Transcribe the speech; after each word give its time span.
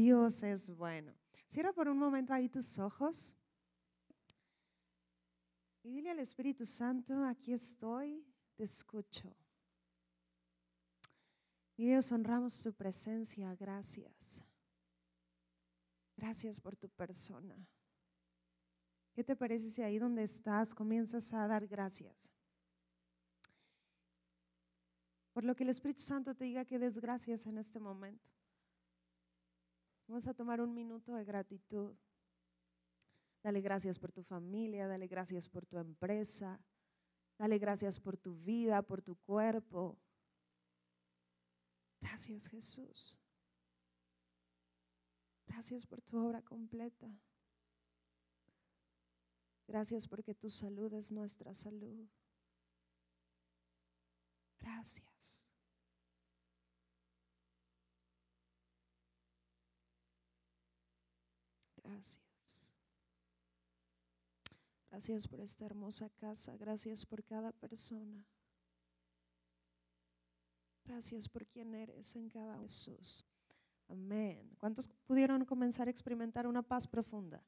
Dios 0.00 0.42
es 0.42 0.70
bueno. 0.70 1.12
Cierra 1.46 1.74
por 1.74 1.86
un 1.86 1.98
momento 1.98 2.32
ahí 2.32 2.48
tus 2.48 2.78
ojos. 2.78 3.36
Y 5.82 5.90
dile 5.90 6.10
al 6.10 6.20
Espíritu 6.20 6.64
Santo, 6.64 7.22
aquí 7.24 7.52
estoy, 7.52 8.24
te 8.54 8.64
escucho. 8.64 9.36
Mi 11.76 11.86
Dios, 11.86 12.10
honramos 12.12 12.62
tu 12.62 12.72
presencia, 12.72 13.54
gracias. 13.56 14.42
Gracias 16.16 16.60
por 16.60 16.76
tu 16.76 16.88
persona. 16.88 17.56
¿Qué 19.12 19.22
te 19.22 19.36
parece 19.36 19.70
si 19.70 19.82
ahí 19.82 19.98
donde 19.98 20.22
estás 20.22 20.74
comienzas 20.74 21.32
a 21.34 21.46
dar 21.46 21.66
gracias? 21.66 22.30
Por 25.34 25.44
lo 25.44 25.54
que 25.54 25.64
el 25.64 25.70
Espíritu 25.70 26.00
Santo 26.00 26.34
te 26.34 26.44
diga 26.44 26.64
que 26.64 26.78
des 26.78 26.98
gracias 26.98 27.46
en 27.46 27.58
este 27.58 27.80
momento. 27.80 28.39
Vamos 30.10 30.26
a 30.26 30.34
tomar 30.34 30.60
un 30.60 30.74
minuto 30.74 31.14
de 31.14 31.24
gratitud. 31.24 31.94
Dale 33.44 33.60
gracias 33.60 33.96
por 33.96 34.10
tu 34.10 34.24
familia, 34.24 34.88
dale 34.88 35.06
gracias 35.06 35.48
por 35.48 35.64
tu 35.66 35.78
empresa, 35.78 36.60
dale 37.38 37.58
gracias 37.60 38.00
por 38.00 38.16
tu 38.16 38.34
vida, 38.34 38.82
por 38.82 39.02
tu 39.02 39.14
cuerpo. 39.14 39.96
Gracias 42.00 42.48
Jesús. 42.48 43.20
Gracias 45.46 45.86
por 45.86 46.02
tu 46.02 46.18
obra 46.18 46.42
completa. 46.42 47.08
Gracias 49.68 50.08
porque 50.08 50.34
tu 50.34 50.50
salud 50.50 50.92
es 50.92 51.12
nuestra 51.12 51.54
salud. 51.54 52.08
Gracias. 54.58 55.39
Gracias. 61.90 62.72
Gracias 64.90 65.28
por 65.28 65.40
esta 65.40 65.64
hermosa 65.66 66.08
casa. 66.10 66.56
Gracias 66.56 67.04
por 67.04 67.24
cada 67.24 67.52
persona. 67.52 68.26
Gracias 70.84 71.28
por 71.28 71.46
quien 71.46 71.74
eres 71.74 72.14
en 72.16 72.28
cada 72.28 72.58
Jesús. 72.58 73.24
Amén. 73.88 74.54
¿Cuántos 74.58 74.88
pudieron 75.06 75.44
comenzar 75.44 75.88
a 75.88 75.90
experimentar 75.90 76.46
una 76.46 76.62
paz 76.62 76.86
profunda? 76.86 77.42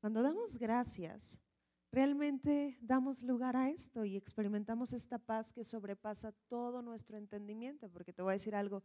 Cuando 0.00 0.22
damos 0.22 0.58
gracias, 0.58 1.38
realmente 1.90 2.78
damos 2.80 3.22
lugar 3.22 3.56
a 3.56 3.70
esto 3.70 4.04
y 4.04 4.16
experimentamos 4.16 4.92
esta 4.92 5.18
paz 5.18 5.52
que 5.52 5.64
sobrepasa 5.64 6.32
todo 6.48 6.82
nuestro 6.82 7.16
entendimiento, 7.16 7.88
porque 7.90 8.12
te 8.12 8.22
voy 8.22 8.30
a 8.30 8.32
decir 8.34 8.54
algo, 8.54 8.82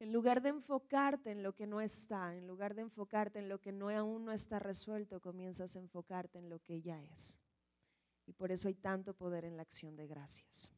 en 0.00 0.12
lugar 0.12 0.42
de 0.42 0.50
enfocarte 0.50 1.32
en 1.32 1.42
lo 1.42 1.54
que 1.54 1.66
no 1.66 1.80
está, 1.80 2.36
en 2.36 2.46
lugar 2.46 2.74
de 2.74 2.82
enfocarte 2.82 3.40
en 3.40 3.48
lo 3.48 3.60
que 3.60 3.72
no 3.72 3.88
aún 3.90 4.24
no 4.24 4.32
está 4.32 4.58
resuelto, 4.58 5.20
comienzas 5.20 5.74
a 5.74 5.80
enfocarte 5.80 6.38
en 6.38 6.48
lo 6.48 6.60
que 6.60 6.80
ya 6.80 7.02
es. 7.04 7.38
Y 8.26 8.32
por 8.32 8.52
eso 8.52 8.68
hay 8.68 8.74
tanto 8.74 9.14
poder 9.14 9.44
en 9.44 9.56
la 9.56 9.62
acción 9.62 9.96
de 9.96 10.06
gracias. 10.06 10.70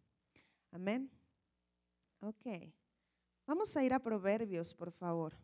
Amén. 0.70 1.10
Ok. 2.20 2.72
Vamos 3.46 3.76
a 3.76 3.84
ir 3.84 3.92
a 3.92 3.98
Proverbios, 3.98 4.74
por 4.74 4.92
favor. 4.92 5.34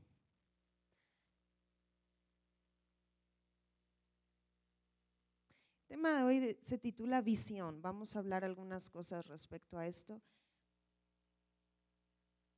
El 5.88 5.88
tema 5.88 6.16
de 6.16 6.22
hoy 6.22 6.58
se 6.62 6.78
titula 6.78 7.20
visión. 7.20 7.82
Vamos 7.82 8.14
a 8.14 8.20
hablar 8.20 8.44
algunas 8.44 8.88
cosas 8.88 9.26
respecto 9.26 9.78
a 9.78 9.86
esto. 9.86 10.22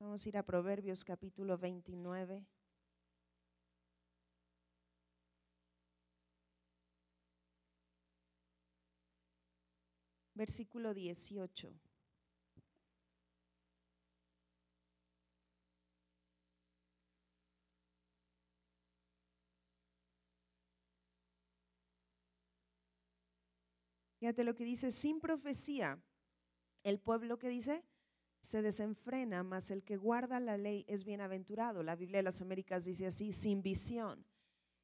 Vamos 0.01 0.25
a 0.25 0.29
ir 0.29 0.37
a 0.39 0.45
Proverbios 0.45 1.05
capítulo 1.05 1.59
29. 1.59 2.47
Versículo 10.35 10.95
18. 10.95 11.75
Fíjate 24.20 24.45
lo 24.45 24.55
que 24.55 24.64
dice, 24.64 24.92
sin 24.92 25.20
profecía, 25.20 26.01
el 26.85 27.01
pueblo 27.01 27.39
que 27.39 27.48
dice, 27.48 27.85
se 28.41 28.63
desenfrena, 28.63 29.43
mas 29.43 29.71
el 29.71 29.85
que 29.85 29.97
guarda 29.97 30.41
la 30.41 30.57
ley 30.57 30.85
es 30.89 31.05
bienaventurado. 31.05 31.83
La 31.83 31.97
Biblia 31.97 32.19
de 32.19 32.25
las 32.25 32.41
Américas 32.41 32.85
dice 32.85 33.07
así, 33.07 33.33
sin 33.33 33.63
visión. 33.63 34.25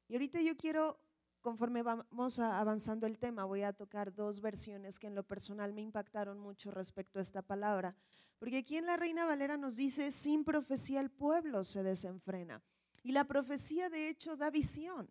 Y 0.07 0.13
ahorita 0.13 0.41
yo 0.41 0.55
quiero, 0.55 0.99
conforme 1.41 1.83
vamos 1.83 2.39
avanzando 2.39 3.07
el 3.07 3.17
tema, 3.17 3.45
voy 3.45 3.63
a 3.63 3.73
tocar 3.73 4.13
dos 4.13 4.41
versiones 4.41 4.99
que 4.99 5.07
en 5.07 5.15
lo 5.15 5.23
personal 5.23 5.73
me 5.73 5.81
impactaron 5.81 6.37
mucho 6.39 6.71
respecto 6.71 7.19
a 7.19 7.21
esta 7.21 7.41
palabra. 7.41 7.95
Porque 8.37 8.57
aquí 8.57 8.77
en 8.77 8.85
la 8.85 8.97
Reina 8.97 9.25
Valera 9.25 9.57
nos 9.57 9.75
dice, 9.75 10.11
sin 10.11 10.43
profecía 10.43 10.99
el 10.99 11.09
pueblo 11.09 11.63
se 11.63 11.83
desenfrena. 11.83 12.61
Y 13.03 13.11
la 13.11 13.25
profecía 13.25 13.89
de 13.89 14.09
hecho 14.09 14.35
da 14.35 14.49
visión 14.49 15.09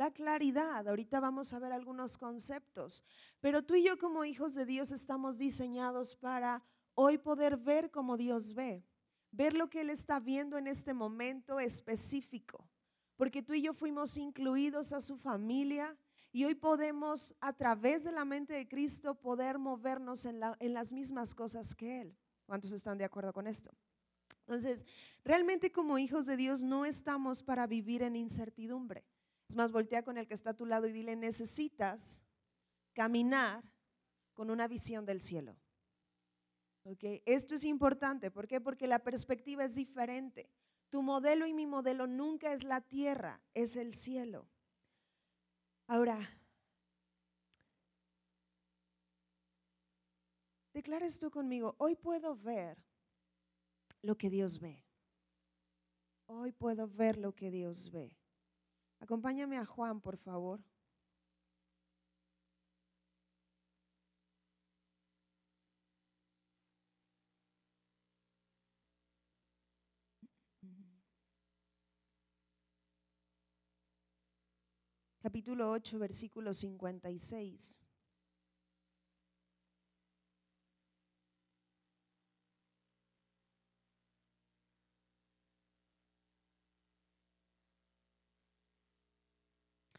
da 0.00 0.10
claridad. 0.10 0.88
Ahorita 0.88 1.20
vamos 1.20 1.52
a 1.52 1.58
ver 1.58 1.72
algunos 1.72 2.16
conceptos. 2.16 3.04
Pero 3.40 3.62
tú 3.62 3.74
y 3.74 3.84
yo 3.84 3.98
como 3.98 4.24
hijos 4.24 4.54
de 4.54 4.64
Dios 4.64 4.92
estamos 4.92 5.36
diseñados 5.36 6.16
para 6.16 6.62
hoy 7.02 7.16
poder 7.16 7.56
ver 7.56 7.90
como 7.90 8.18
Dios 8.18 8.52
ve, 8.52 8.84
ver 9.30 9.54
lo 9.54 9.70
que 9.70 9.80
Él 9.80 9.88
está 9.88 10.20
viendo 10.20 10.58
en 10.58 10.66
este 10.66 10.92
momento 10.92 11.58
específico, 11.58 12.68
porque 13.16 13.42
tú 13.42 13.54
y 13.54 13.62
yo 13.62 13.72
fuimos 13.72 14.18
incluidos 14.18 14.92
a 14.92 15.00
su 15.00 15.16
familia 15.16 15.96
y 16.30 16.44
hoy 16.44 16.54
podemos 16.54 17.34
a 17.40 17.54
través 17.54 18.04
de 18.04 18.12
la 18.12 18.26
mente 18.26 18.52
de 18.52 18.68
Cristo 18.68 19.14
poder 19.14 19.58
movernos 19.58 20.26
en, 20.26 20.42
en 20.58 20.74
las 20.74 20.92
mismas 20.92 21.34
cosas 21.34 21.74
que 21.74 22.02
Él. 22.02 22.16
¿Cuántos 22.44 22.72
están 22.72 22.98
de 22.98 23.04
acuerdo 23.04 23.32
con 23.32 23.46
esto? 23.46 23.70
Entonces, 24.40 24.84
realmente 25.24 25.72
como 25.72 25.96
hijos 25.96 26.26
de 26.26 26.36
Dios 26.36 26.62
no 26.62 26.84
estamos 26.84 27.42
para 27.42 27.66
vivir 27.66 28.02
en 28.02 28.14
incertidumbre. 28.14 29.06
Es 29.48 29.56
más, 29.56 29.72
voltea 29.72 30.02
con 30.02 30.18
el 30.18 30.26
que 30.26 30.34
está 30.34 30.50
a 30.50 30.56
tu 30.56 30.66
lado 30.66 30.86
y 30.86 30.92
dile, 30.92 31.16
necesitas 31.16 32.20
caminar 32.92 33.64
con 34.34 34.50
una 34.50 34.68
visión 34.68 35.06
del 35.06 35.22
cielo. 35.22 35.56
Esto 36.84 37.54
es 37.54 37.64
importante. 37.64 38.30
¿Por 38.30 38.48
qué? 38.48 38.60
Porque 38.60 38.86
la 38.86 39.00
perspectiva 39.00 39.64
es 39.64 39.74
diferente. 39.74 40.48
Tu 40.88 41.02
modelo 41.02 41.46
y 41.46 41.52
mi 41.52 41.66
modelo 41.66 42.06
nunca 42.06 42.52
es 42.52 42.64
la 42.64 42.80
tierra, 42.80 43.40
es 43.54 43.76
el 43.76 43.92
cielo. 43.92 44.48
Ahora, 45.86 46.18
declara 50.72 51.06
esto 51.06 51.30
conmigo. 51.30 51.74
Hoy 51.78 51.94
puedo 51.94 52.36
ver 52.36 52.78
lo 54.02 54.16
que 54.16 54.30
Dios 54.30 54.58
ve. 54.58 54.84
Hoy 56.26 56.52
puedo 56.52 56.88
ver 56.88 57.18
lo 57.18 57.34
que 57.34 57.50
Dios 57.50 57.90
ve. 57.90 58.16
Acompáñame 59.00 59.58
a 59.58 59.64
Juan, 59.64 60.00
por 60.00 60.16
favor. 60.16 60.60
Capítulo 75.20 75.70
8, 75.70 75.98
versículo 75.98 76.54
56. 76.54 77.80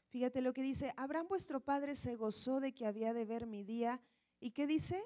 Fíjate 0.10 0.42
lo 0.42 0.54
que 0.54 0.62
dice, 0.62 0.94
Abraham 0.98 1.28
vuestro 1.30 1.62
padre 1.62 1.96
se 1.96 2.16
gozó 2.16 2.60
de 2.60 2.74
que 2.74 2.86
había 2.86 3.14
de 3.14 3.24
ver 3.24 3.48
mi 3.48 3.64
día. 3.64 4.02
¿Y 4.42 4.52
qué 4.52 4.68
dice? 4.68 5.02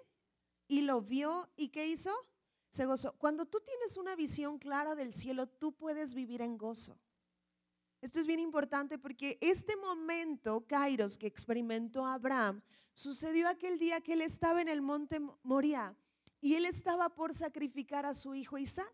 Y 0.67 0.81
lo 0.81 1.01
vio 1.01 1.47
y 1.55 1.69
qué 1.69 1.85
hizo? 1.85 2.11
Se 2.69 2.87
gozó. 2.87 3.13
Cuando 3.17 3.45
tú 3.45 3.59
tienes 3.59 3.97
una 3.97 4.15
visión 4.15 4.57
clara 4.57 4.95
del 4.95 5.13
cielo, 5.13 5.47
tú 5.47 5.73
puedes 5.73 6.15
vivir 6.15 6.41
en 6.41 6.57
gozo. 6.57 6.97
Esto 8.01 8.19
es 8.19 8.27
bien 8.27 8.39
importante 8.39 8.97
porque 8.97 9.37
este 9.41 9.75
momento, 9.77 10.65
Kairos, 10.67 11.17
que 11.17 11.27
experimentó 11.27 12.05
Abraham, 12.05 12.61
sucedió 12.93 13.47
aquel 13.47 13.79
día 13.79 14.01
que 14.01 14.13
él 14.13 14.21
estaba 14.21 14.61
en 14.61 14.69
el 14.69 14.81
monte 14.81 15.19
Moria 15.43 15.95
y 16.41 16.55
él 16.55 16.65
estaba 16.65 17.09
por 17.09 17.33
sacrificar 17.33 18.05
a 18.05 18.13
su 18.13 18.35
hijo 18.35 18.57
Isaac. 18.57 18.93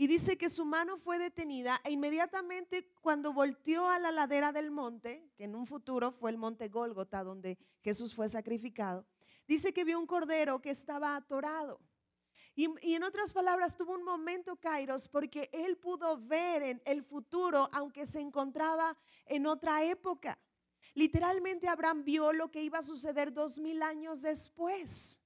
Y 0.00 0.06
dice 0.06 0.38
que 0.38 0.48
su 0.48 0.64
mano 0.64 0.96
fue 0.98 1.18
detenida 1.18 1.80
e 1.84 1.90
inmediatamente 1.90 2.92
cuando 3.00 3.32
volteó 3.32 3.88
a 3.88 3.98
la 3.98 4.12
ladera 4.12 4.52
del 4.52 4.70
monte, 4.70 5.28
que 5.36 5.44
en 5.44 5.56
un 5.56 5.66
futuro 5.66 6.12
fue 6.12 6.30
el 6.30 6.38
monte 6.38 6.68
Gólgota 6.68 7.24
donde 7.24 7.58
Jesús 7.82 8.14
fue 8.14 8.28
sacrificado, 8.28 9.06
dice 9.48 9.72
que 9.72 9.82
vio 9.82 9.98
un 9.98 10.06
cordero 10.06 10.60
que 10.60 10.70
estaba 10.70 11.16
atorado. 11.16 11.80
Y, 12.54 12.68
en 12.94 13.04
otras 13.04 13.32
palabras, 13.32 13.76
tuvo 13.76 13.94
un 13.94 14.02
momento, 14.02 14.56
Kairos, 14.56 15.08
porque 15.08 15.48
él 15.52 15.76
pudo 15.76 16.16
ver 16.18 16.62
en 16.62 16.82
el 16.84 17.04
futuro, 17.04 17.68
aunque 17.72 18.04
se 18.06 18.20
encontraba 18.20 18.96
en 19.26 19.46
otra 19.46 19.84
época. 19.84 20.38
Literalmente 20.94 21.68
Abraham 21.68 22.04
vio 22.04 22.32
lo 22.32 22.50
que 22.50 22.62
iba 22.62 22.78
a 22.78 22.82
suceder 22.82 23.32
dos 23.32 23.58
mil 23.58 23.82
años 23.82 24.22
después. 24.22 25.20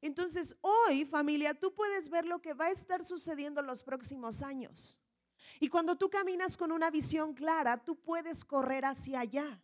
Entonces 0.00 0.54
hoy, 0.60 1.04
familia, 1.04 1.54
tú 1.54 1.72
puedes 1.74 2.08
ver 2.08 2.26
lo 2.26 2.40
que 2.40 2.52
va 2.52 2.66
a 2.66 2.70
estar 2.70 3.04
sucediendo 3.04 3.60
en 3.60 3.66
los 3.66 3.82
próximos 3.82 4.42
años. 4.42 5.00
Y 5.60 5.68
cuando 5.68 5.96
tú 5.96 6.10
caminas 6.10 6.56
con 6.56 6.72
una 6.72 6.90
visión 6.90 7.34
clara, 7.34 7.82
tú 7.82 7.96
puedes 7.96 8.44
correr 8.44 8.84
hacia 8.84 9.20
allá. 9.20 9.62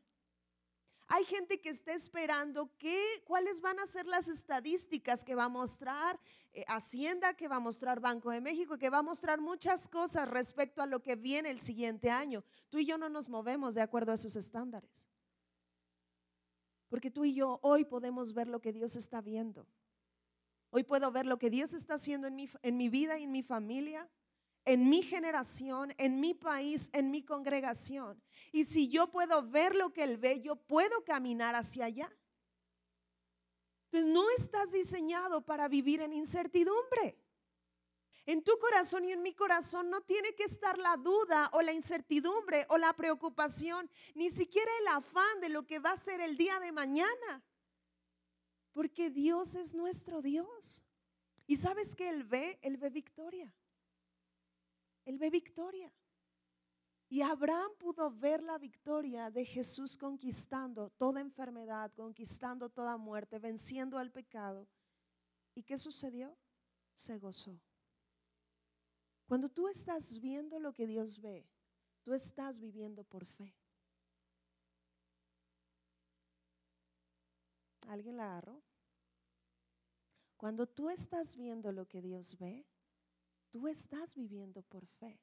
Hay 1.13 1.25
gente 1.25 1.61
que 1.61 1.71
está 1.71 1.93
esperando 1.93 2.71
que, 2.79 3.03
cuáles 3.25 3.61
van 3.61 3.81
a 3.81 3.87
ser 3.87 4.07
las 4.07 4.29
estadísticas 4.29 5.25
que 5.25 5.35
va 5.35 5.47
a 5.47 5.49
mostrar 5.49 6.21
eh, 6.53 6.65
Hacienda, 6.69 7.35
que 7.35 7.49
va 7.49 7.57
a 7.57 7.61
mostrar 7.61 7.99
Banco 7.99 8.31
de 8.31 8.41
México, 8.41 8.79
que 8.79 8.91
va 8.91 8.99
a 8.99 9.03
mostrar 9.03 9.41
muchas 9.41 9.89
cosas 9.89 10.29
respecto 10.29 10.83
a 10.83 10.87
lo 10.87 11.03
que 11.03 11.17
viene 11.17 11.51
el 11.51 11.59
siguiente 11.59 12.13
año. 12.13 12.45
Tú 12.69 12.79
y 12.79 12.87
yo 12.87 12.97
no 12.97 13.09
nos 13.09 13.29
movemos 13.29 13.75
de 13.75 13.83
acuerdo 13.83 14.13
a 14.13 14.15
esos 14.15 14.37
estándares. 14.37 15.09
Porque 16.89 17.11
tú 17.11 17.25
y 17.25 17.35
yo 17.35 17.59
hoy 17.63 17.85
podemos 17.85 18.33
ver 18.33 18.47
lo 18.47 18.61
que 18.61 18.73
Dios 18.73 18.95
está 18.95 19.21
viendo. 19.21 19.67
Hoy 20.71 20.85
puedo 20.85 21.11
ver 21.11 21.27
lo 21.27 21.41
que 21.41 21.51
Dios 21.51 21.75
está 21.75 21.95
haciendo 21.95 22.29
en 22.29 22.37
mi, 22.37 22.49
en 22.63 22.77
mi 22.77 22.89
vida 22.89 23.19
y 23.19 23.25
en 23.25 23.33
mi 23.33 23.43
familia 23.43 24.09
en 24.65 24.89
mi 24.89 25.03
generación, 25.03 25.95
en 25.99 26.21
mi 26.21 26.35
país, 26.35 26.91
en 26.93 27.11
mi 27.11 27.23
congregación. 27.23 28.23
Y 28.53 28.65
si 28.65 28.89
yo 28.89 29.11
puedo 29.11 29.43
ver 29.43 29.75
lo 29.75 29.93
que 29.93 30.03
Él 30.03 30.19
ve, 30.19 30.41
yo 30.41 30.57
puedo 30.57 31.05
caminar 31.05 31.55
hacia 31.55 31.87
allá. 31.87 32.11
Entonces 33.87 34.13
no 34.13 34.31
estás 34.31 34.71
diseñado 34.73 35.41
para 35.41 35.67
vivir 35.67 36.01
en 36.01 36.13
incertidumbre. 36.13 37.19
En 38.27 38.45
tu 38.45 38.57
corazón 38.59 39.05
y 39.05 39.13
en 39.13 39.23
mi 39.23 39.35
corazón 39.35 39.91
no 39.91 40.03
tiene 40.03 40.35
que 40.35 40.45
estar 40.45 40.79
la 40.79 40.97
duda 40.97 41.51
o 41.55 41.63
la 41.63 41.73
incertidumbre 41.73 42.67
o 42.69 42.79
la 42.79 42.93
preocupación, 42.93 43.91
ni 44.15 44.31
siquiera 44.31 44.71
el 44.81 44.89
afán 44.89 45.41
de 45.41 45.49
lo 45.49 45.67
que 45.67 45.79
va 45.79 45.93
a 45.93 45.97
ser 45.97 46.21
el 46.21 46.37
día 46.37 46.61
de 46.61 46.71
mañana. 46.71 47.43
Porque 48.73 49.11
Dios 49.11 49.55
es 49.57 49.75
nuestro 49.75 50.23
Dios. 50.23 50.85
Y 51.47 51.57
sabes 51.57 51.97
que 51.97 52.09
Él 52.09 52.23
ve, 52.23 52.61
Él 52.63 52.77
ve 52.77 52.91
victoria. 52.91 53.53
Él 55.11 55.19
ve 55.19 55.29
victoria. 55.29 55.93
Y 57.09 57.21
Abraham 57.23 57.73
pudo 57.81 58.13
ver 58.13 58.45
la 58.45 58.59
victoria 58.59 59.29
de 59.29 59.45
Jesús 59.45 59.97
conquistando 59.97 60.91
toda 60.91 61.21
enfermedad, 61.21 61.93
conquistando 61.97 62.71
toda 62.71 62.97
muerte, 62.97 63.41
venciendo 63.41 63.99
al 63.99 64.13
pecado. 64.13 64.69
¿Y 65.53 65.65
qué 65.65 65.77
sucedió? 65.77 66.39
Se 66.95 67.19
gozó. 67.19 67.61
Cuando 69.27 69.49
tú 69.49 69.67
estás 69.67 70.21
viendo 70.21 70.61
lo 70.61 70.73
que 70.73 70.87
Dios 70.87 71.21
ve, 71.21 71.45
tú 72.05 72.15
estás 72.15 72.61
viviendo 72.61 73.03
por 73.03 73.27
fe. 73.27 73.53
¿Alguien 77.89 78.17
la 78.17 78.27
agarró? 78.31 78.63
Cuando 80.37 80.69
tú 80.69 80.89
estás 80.89 81.35
viendo 81.35 81.73
lo 81.73 81.89
que 81.89 82.01
Dios 82.01 82.39
ve, 82.39 82.65
tú 83.51 83.69
estás 83.69 84.15
viviendo 84.15 84.63
por 84.63 84.87
fe. 84.87 85.21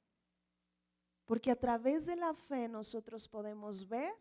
Porque 1.26 1.52
a 1.52 1.56
través 1.56 2.06
de 2.06 2.16
la 2.16 2.34
fe 2.34 2.68
nosotros 2.68 3.28
podemos 3.28 3.88
ver 3.88 4.14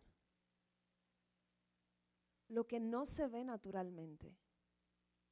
lo 2.49 2.67
que 2.67 2.79
no 2.79 3.05
se 3.05 3.27
ve 3.27 3.43
naturalmente. 3.43 4.35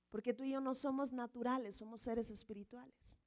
Porque 0.10 0.33
tú 0.33 0.44
y 0.44 0.51
yo 0.51 0.62
no 0.62 0.74
somos 0.74 1.12
naturales, 1.12 1.75
somos 1.75 2.01
seres 2.01 2.30
espirituales. 2.30 3.19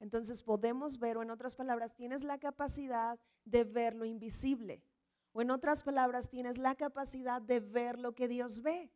Entonces 0.00 0.42
podemos 0.42 0.98
ver, 0.98 1.16
o 1.16 1.22
en 1.22 1.30
otras 1.30 1.56
palabras, 1.56 1.94
tienes 1.94 2.22
la 2.22 2.38
capacidad 2.38 3.18
de 3.44 3.64
ver 3.64 3.94
lo 3.94 4.04
invisible. 4.04 4.82
O 5.32 5.42
en 5.42 5.50
otras 5.50 5.82
palabras, 5.82 6.28
tienes 6.28 6.58
la 6.58 6.74
capacidad 6.74 7.42
de 7.42 7.60
ver 7.60 7.98
lo 7.98 8.14
que 8.14 8.28
Dios 8.28 8.62
ve. 8.62 8.90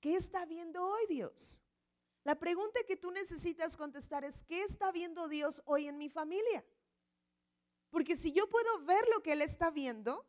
¿Qué 0.00 0.14
está 0.14 0.46
viendo 0.46 0.84
hoy 0.84 1.06
Dios? 1.08 1.62
La 2.26 2.34
pregunta 2.34 2.80
que 2.84 2.96
tú 2.96 3.12
necesitas 3.12 3.76
contestar 3.76 4.24
es, 4.24 4.42
¿qué 4.42 4.64
está 4.64 4.90
viendo 4.90 5.28
Dios 5.28 5.62
hoy 5.64 5.86
en 5.86 5.96
mi 5.96 6.08
familia? 6.08 6.64
Porque 7.88 8.16
si 8.16 8.32
yo 8.32 8.48
puedo 8.48 8.84
ver 8.84 9.04
lo 9.14 9.22
que 9.22 9.30
Él 9.30 9.42
está 9.42 9.70
viendo, 9.70 10.26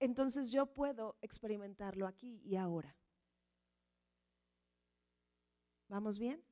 entonces 0.00 0.50
yo 0.50 0.66
puedo 0.66 1.16
experimentarlo 1.22 2.06
aquí 2.06 2.42
y 2.44 2.56
ahora. 2.56 2.94
¿Vamos 5.88 6.18
bien? 6.18 6.44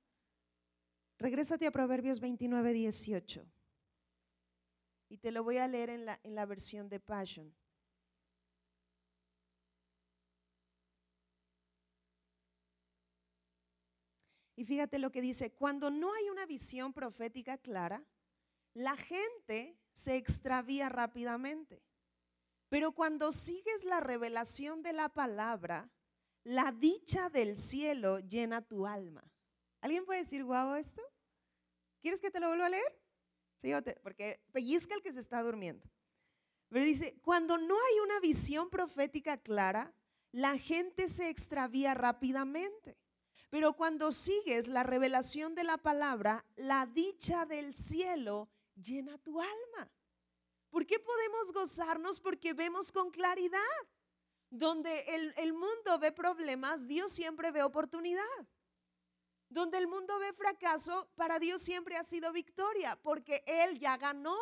Regrésate 1.18 1.66
a 1.66 1.70
Proverbios 1.70 2.18
29, 2.18 2.72
18. 2.72 3.46
Y 5.10 5.18
te 5.18 5.32
lo 5.32 5.44
voy 5.44 5.58
a 5.58 5.68
leer 5.68 5.90
en 5.90 6.06
la, 6.06 6.18
en 6.22 6.34
la 6.34 6.46
versión 6.46 6.88
de 6.88 6.98
Passion. 6.98 7.54
Y 14.56 14.64
fíjate 14.64 14.98
lo 14.98 15.12
que 15.12 15.20
dice, 15.20 15.52
cuando 15.52 15.90
no 15.90 16.12
hay 16.14 16.30
una 16.30 16.46
visión 16.46 16.92
profética 16.94 17.58
clara, 17.58 18.02
la 18.72 18.96
gente 18.96 19.78
se 19.92 20.16
extravía 20.16 20.88
rápidamente. 20.88 21.82
Pero 22.68 22.92
cuando 22.92 23.32
sigues 23.32 23.84
la 23.84 24.00
revelación 24.00 24.82
de 24.82 24.94
la 24.94 25.10
palabra, 25.10 25.90
la 26.42 26.72
dicha 26.72 27.28
del 27.28 27.56
cielo 27.56 28.20
llena 28.20 28.66
tu 28.66 28.86
alma. 28.86 29.30
¿Alguien 29.80 30.04
puede 30.04 30.20
decir, 30.20 30.42
guau, 30.42 30.74
esto? 30.74 31.02
¿Quieres 32.00 32.20
que 32.20 32.30
te 32.30 32.40
lo 32.40 32.48
vuelva 32.48 32.66
a 32.66 32.70
leer? 32.70 33.00
Sí, 33.56 33.70
porque 34.02 34.40
pellizca 34.52 34.94
el 34.94 35.02
que 35.02 35.12
se 35.12 35.20
está 35.20 35.42
durmiendo. 35.42 35.88
Pero 36.68 36.84
dice, 36.84 37.18
cuando 37.22 37.58
no 37.58 37.74
hay 37.74 38.00
una 38.02 38.20
visión 38.20 38.70
profética 38.70 39.36
clara, 39.36 39.94
la 40.32 40.58
gente 40.58 41.08
se 41.08 41.28
extravía 41.28 41.94
rápidamente. 41.94 42.96
Pero 43.50 43.74
cuando 43.74 44.12
sigues 44.12 44.68
la 44.68 44.82
revelación 44.82 45.54
de 45.54 45.64
la 45.64 45.78
palabra, 45.78 46.44
la 46.56 46.86
dicha 46.86 47.46
del 47.46 47.74
cielo 47.74 48.48
llena 48.74 49.18
tu 49.18 49.40
alma. 49.40 49.90
¿Por 50.70 50.86
qué 50.86 50.98
podemos 50.98 51.52
gozarnos? 51.52 52.20
Porque 52.20 52.52
vemos 52.52 52.90
con 52.92 53.10
claridad. 53.10 53.60
Donde 54.48 55.00
el, 55.14 55.34
el, 55.38 55.52
mundo 55.52 55.98
ve 55.98 56.12
problemas, 56.12 56.86
Dios 56.86 57.10
siempre 57.12 57.50
ve 57.50 57.62
oportunidad. 57.62 58.22
Donde 59.48 59.78
el 59.78 59.88
mundo 59.88 60.18
ve 60.18 60.32
fracaso, 60.32 61.08
para 61.16 61.38
Dios 61.38 61.62
siempre 61.62 61.96
ha 61.96 62.04
sido 62.04 62.32
victoria, 62.32 62.96
porque 63.02 63.42
Él 63.46 63.78
ya 63.78 63.96
ganó. 63.96 64.36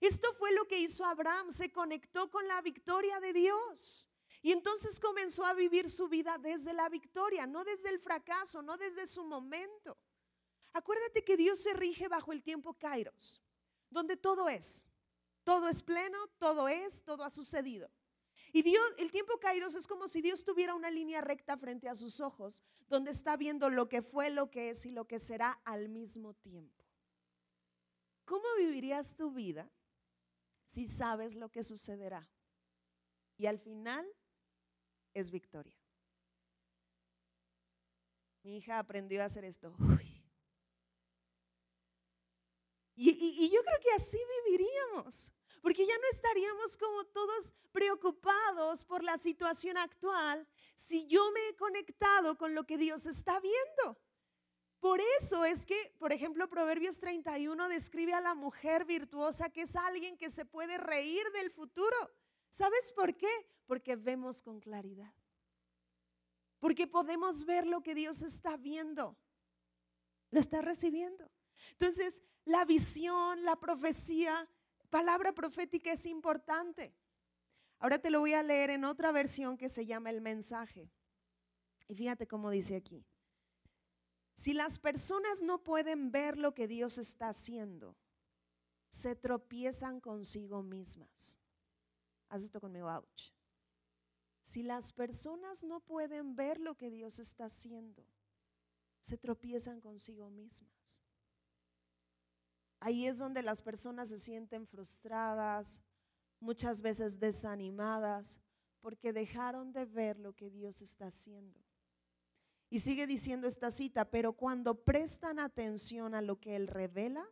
Esto 0.00 0.32
fue 0.34 0.52
lo 0.52 0.66
que 0.66 0.78
hizo 0.78 1.04
Abraham, 1.04 1.50
se 1.50 1.72
conectó 1.72 2.30
con 2.30 2.46
la 2.46 2.60
victoria 2.62 3.20
de 3.20 3.32
Dios. 3.32 4.07
Y 4.40 4.52
entonces 4.52 5.00
comenzó 5.00 5.44
a 5.44 5.54
vivir 5.54 5.90
su 5.90 6.08
vida 6.08 6.38
desde 6.38 6.72
la 6.72 6.88
victoria, 6.88 7.46
no 7.46 7.64
desde 7.64 7.88
el 7.90 7.98
fracaso, 7.98 8.62
no 8.62 8.76
desde 8.76 9.06
su 9.06 9.24
momento. 9.24 9.98
Acuérdate 10.72 11.24
que 11.24 11.36
Dios 11.36 11.58
se 11.58 11.72
rige 11.74 12.08
bajo 12.08 12.32
el 12.32 12.42
tiempo 12.42 12.74
Kairos, 12.74 13.42
donde 13.90 14.16
todo 14.16 14.48
es, 14.48 14.88
todo 15.42 15.68
es 15.68 15.82
pleno, 15.82 16.28
todo 16.38 16.68
es, 16.68 17.02
todo 17.02 17.24
ha 17.24 17.30
sucedido. 17.30 17.90
Y 18.52 18.62
Dios, 18.62 18.84
el 18.98 19.10
tiempo 19.10 19.38
Kairos 19.38 19.74
es 19.74 19.86
como 19.86 20.08
si 20.08 20.22
Dios 20.22 20.44
tuviera 20.44 20.74
una 20.74 20.90
línea 20.90 21.20
recta 21.20 21.56
frente 21.56 21.88
a 21.88 21.94
sus 21.94 22.20
ojos, 22.20 22.62
donde 22.86 23.10
está 23.10 23.36
viendo 23.36 23.68
lo 23.68 23.88
que 23.88 24.02
fue, 24.02 24.30
lo 24.30 24.50
que 24.50 24.70
es 24.70 24.86
y 24.86 24.90
lo 24.90 25.06
que 25.06 25.18
será 25.18 25.60
al 25.64 25.88
mismo 25.88 26.34
tiempo. 26.34 26.84
¿Cómo 28.24 28.44
vivirías 28.56 29.16
tu 29.16 29.32
vida 29.32 29.70
si 30.64 30.86
sabes 30.86 31.34
lo 31.34 31.50
que 31.50 31.62
sucederá? 31.62 32.28
Y 33.36 33.46
al 33.46 33.58
final 33.58 34.06
es 35.20 35.30
victoria. 35.30 35.76
Mi 38.42 38.58
hija 38.58 38.78
aprendió 38.78 39.22
a 39.22 39.26
hacer 39.26 39.44
esto. 39.44 39.74
Y, 43.00 43.10
y, 43.10 43.48
yo 43.48 43.62
creo 43.62 43.78
que 43.80 43.92
así 43.92 44.18
viviríamos, 44.44 45.32
porque 45.62 45.86
ya 45.86 45.96
no 45.98 46.08
estaríamos 46.10 46.76
como 46.76 47.04
todos 47.04 47.54
preocupados 47.70 48.84
por 48.84 49.04
la 49.04 49.16
situación 49.18 49.76
actual 49.76 50.48
si 50.74 51.06
yo 51.06 51.30
me 51.30 51.48
he 51.48 51.54
conectado 51.54 52.36
con 52.36 52.56
lo 52.56 52.64
que 52.64 52.76
Dios 52.76 53.06
está 53.06 53.38
viendo. 53.38 54.00
Por 54.80 55.00
eso 55.20 55.44
es 55.44 55.66
que, 55.66 55.94
por 55.98 56.12
ejemplo, 56.12 56.48
Proverbios 56.48 56.98
31 57.00 57.68
describe 57.68 58.14
a 58.14 58.20
la 58.20 58.34
mujer 58.34 58.84
virtuosa 58.84 59.50
que 59.50 59.62
es 59.62 59.76
alguien 59.76 60.16
que 60.16 60.30
se 60.30 60.44
puede 60.44 60.78
reír 60.78 61.24
del 61.32 61.50
futuro. 61.50 61.96
¿Sabes 62.48 62.92
por 62.92 63.16
qué? 63.16 63.30
Porque 63.66 63.96
vemos 63.96 64.42
con 64.42 64.60
claridad. 64.60 65.12
Porque 66.58 66.86
podemos 66.86 67.44
ver 67.44 67.66
lo 67.66 67.82
que 67.82 67.94
Dios 67.94 68.22
está 68.22 68.56
viendo. 68.56 69.16
Lo 70.30 70.40
está 70.40 70.60
recibiendo. 70.62 71.30
Entonces, 71.72 72.22
la 72.44 72.64
visión, 72.64 73.44
la 73.44 73.56
profecía, 73.56 74.48
palabra 74.90 75.32
profética 75.32 75.92
es 75.92 76.06
importante. 76.06 76.94
Ahora 77.78 77.98
te 77.98 78.10
lo 78.10 78.20
voy 78.20 78.34
a 78.34 78.42
leer 78.42 78.70
en 78.70 78.84
otra 78.84 79.12
versión 79.12 79.56
que 79.56 79.68
se 79.68 79.86
llama 79.86 80.10
el 80.10 80.20
mensaje. 80.20 80.90
Y 81.86 81.94
fíjate 81.94 82.26
cómo 82.26 82.50
dice 82.50 82.76
aquí. 82.76 83.04
Si 84.34 84.52
las 84.52 84.78
personas 84.78 85.42
no 85.42 85.62
pueden 85.62 86.10
ver 86.10 86.38
lo 86.38 86.54
que 86.54 86.68
Dios 86.68 86.98
está 86.98 87.28
haciendo, 87.28 87.96
se 88.88 89.16
tropiezan 89.16 90.00
consigo 90.00 90.62
mismas. 90.62 91.37
Haz 92.28 92.42
esto 92.42 92.60
conmigo, 92.60 92.88
ouch. 92.88 93.32
Si 94.42 94.62
las 94.62 94.92
personas 94.92 95.64
no 95.64 95.80
pueden 95.80 96.34
ver 96.34 96.58
lo 96.58 96.74
que 96.74 96.90
Dios 96.90 97.18
está 97.18 97.46
haciendo, 97.46 98.04
se 99.00 99.18
tropiezan 99.18 99.80
consigo 99.80 100.30
mismas. 100.30 101.02
Ahí 102.80 103.06
es 103.06 103.18
donde 103.18 103.42
las 103.42 103.62
personas 103.62 104.08
se 104.08 104.18
sienten 104.18 104.66
frustradas, 104.66 105.80
muchas 106.40 106.80
veces 106.80 107.18
desanimadas, 107.18 108.40
porque 108.80 109.12
dejaron 109.12 109.72
de 109.72 109.84
ver 109.84 110.18
lo 110.18 110.32
que 110.34 110.50
Dios 110.50 110.80
está 110.80 111.06
haciendo. 111.06 111.60
Y 112.70 112.80
sigue 112.80 113.06
diciendo 113.06 113.46
esta 113.46 113.70
cita, 113.70 114.04
pero 114.04 114.34
cuando 114.34 114.74
prestan 114.84 115.38
atención 115.38 116.14
a 116.14 116.22
lo 116.22 116.38
que 116.38 116.54
Él 116.54 116.68
revela, 116.68 117.26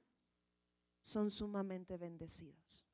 son 1.02 1.30
sumamente 1.30 1.96
bendecidos. 1.96 2.85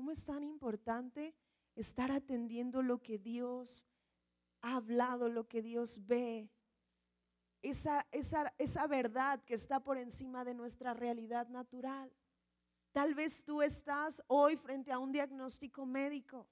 ¿Cómo 0.00 0.12
es 0.12 0.24
tan 0.24 0.42
importante 0.42 1.34
estar 1.74 2.10
atendiendo 2.10 2.80
lo 2.80 3.02
que 3.02 3.18
Dios 3.18 3.84
ha 4.62 4.76
hablado, 4.76 5.28
lo 5.28 5.46
que 5.46 5.60
Dios 5.60 6.06
ve? 6.06 6.48
Esa, 7.60 8.06
esa, 8.10 8.50
esa 8.56 8.86
verdad 8.86 9.44
que 9.44 9.52
está 9.52 9.80
por 9.80 9.98
encima 9.98 10.42
de 10.42 10.54
nuestra 10.54 10.94
realidad 10.94 11.48
natural. 11.48 12.10
Tal 12.92 13.14
vez 13.14 13.44
tú 13.44 13.60
estás 13.60 14.22
hoy 14.26 14.56
frente 14.56 14.90
a 14.90 14.98
un 14.98 15.12
diagnóstico 15.12 15.84
médico, 15.84 16.48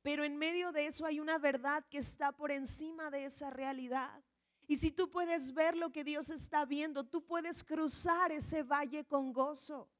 pero 0.00 0.24
en 0.24 0.38
medio 0.38 0.72
de 0.72 0.86
eso 0.86 1.04
hay 1.04 1.20
una 1.20 1.36
verdad 1.36 1.84
que 1.90 1.98
está 1.98 2.32
por 2.32 2.50
encima 2.50 3.10
de 3.10 3.26
esa 3.26 3.50
realidad. 3.50 4.24
Y 4.66 4.76
si 4.76 4.90
tú 4.90 5.10
puedes 5.10 5.52
ver 5.52 5.76
lo 5.76 5.92
que 5.92 6.02
Dios 6.02 6.30
está 6.30 6.64
viendo, 6.64 7.04
tú 7.04 7.26
puedes 7.26 7.62
cruzar 7.62 8.32
ese 8.32 8.62
valle 8.62 9.04
con 9.04 9.34
gozo. 9.34 9.90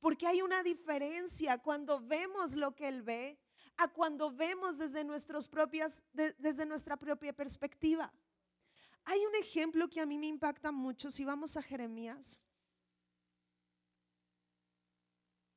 Porque 0.00 0.26
hay 0.26 0.42
una 0.42 0.62
diferencia 0.62 1.58
cuando 1.58 2.00
vemos 2.00 2.56
lo 2.56 2.74
que 2.74 2.88
Él 2.88 3.02
ve 3.02 3.38
a 3.76 3.88
cuando 3.88 4.30
vemos 4.30 4.78
desde, 4.78 5.04
nuestros 5.04 5.48
propias, 5.48 6.02
desde 6.12 6.66
nuestra 6.66 6.96
propia 6.96 7.32
perspectiva. 7.32 8.12
Hay 9.04 9.24
un 9.24 9.34
ejemplo 9.34 9.88
que 9.88 10.00
a 10.00 10.06
mí 10.06 10.18
me 10.18 10.26
impacta 10.26 10.72
mucho 10.72 11.10
si 11.10 11.24
vamos 11.24 11.56
a 11.56 11.62
Jeremías. 11.62 12.40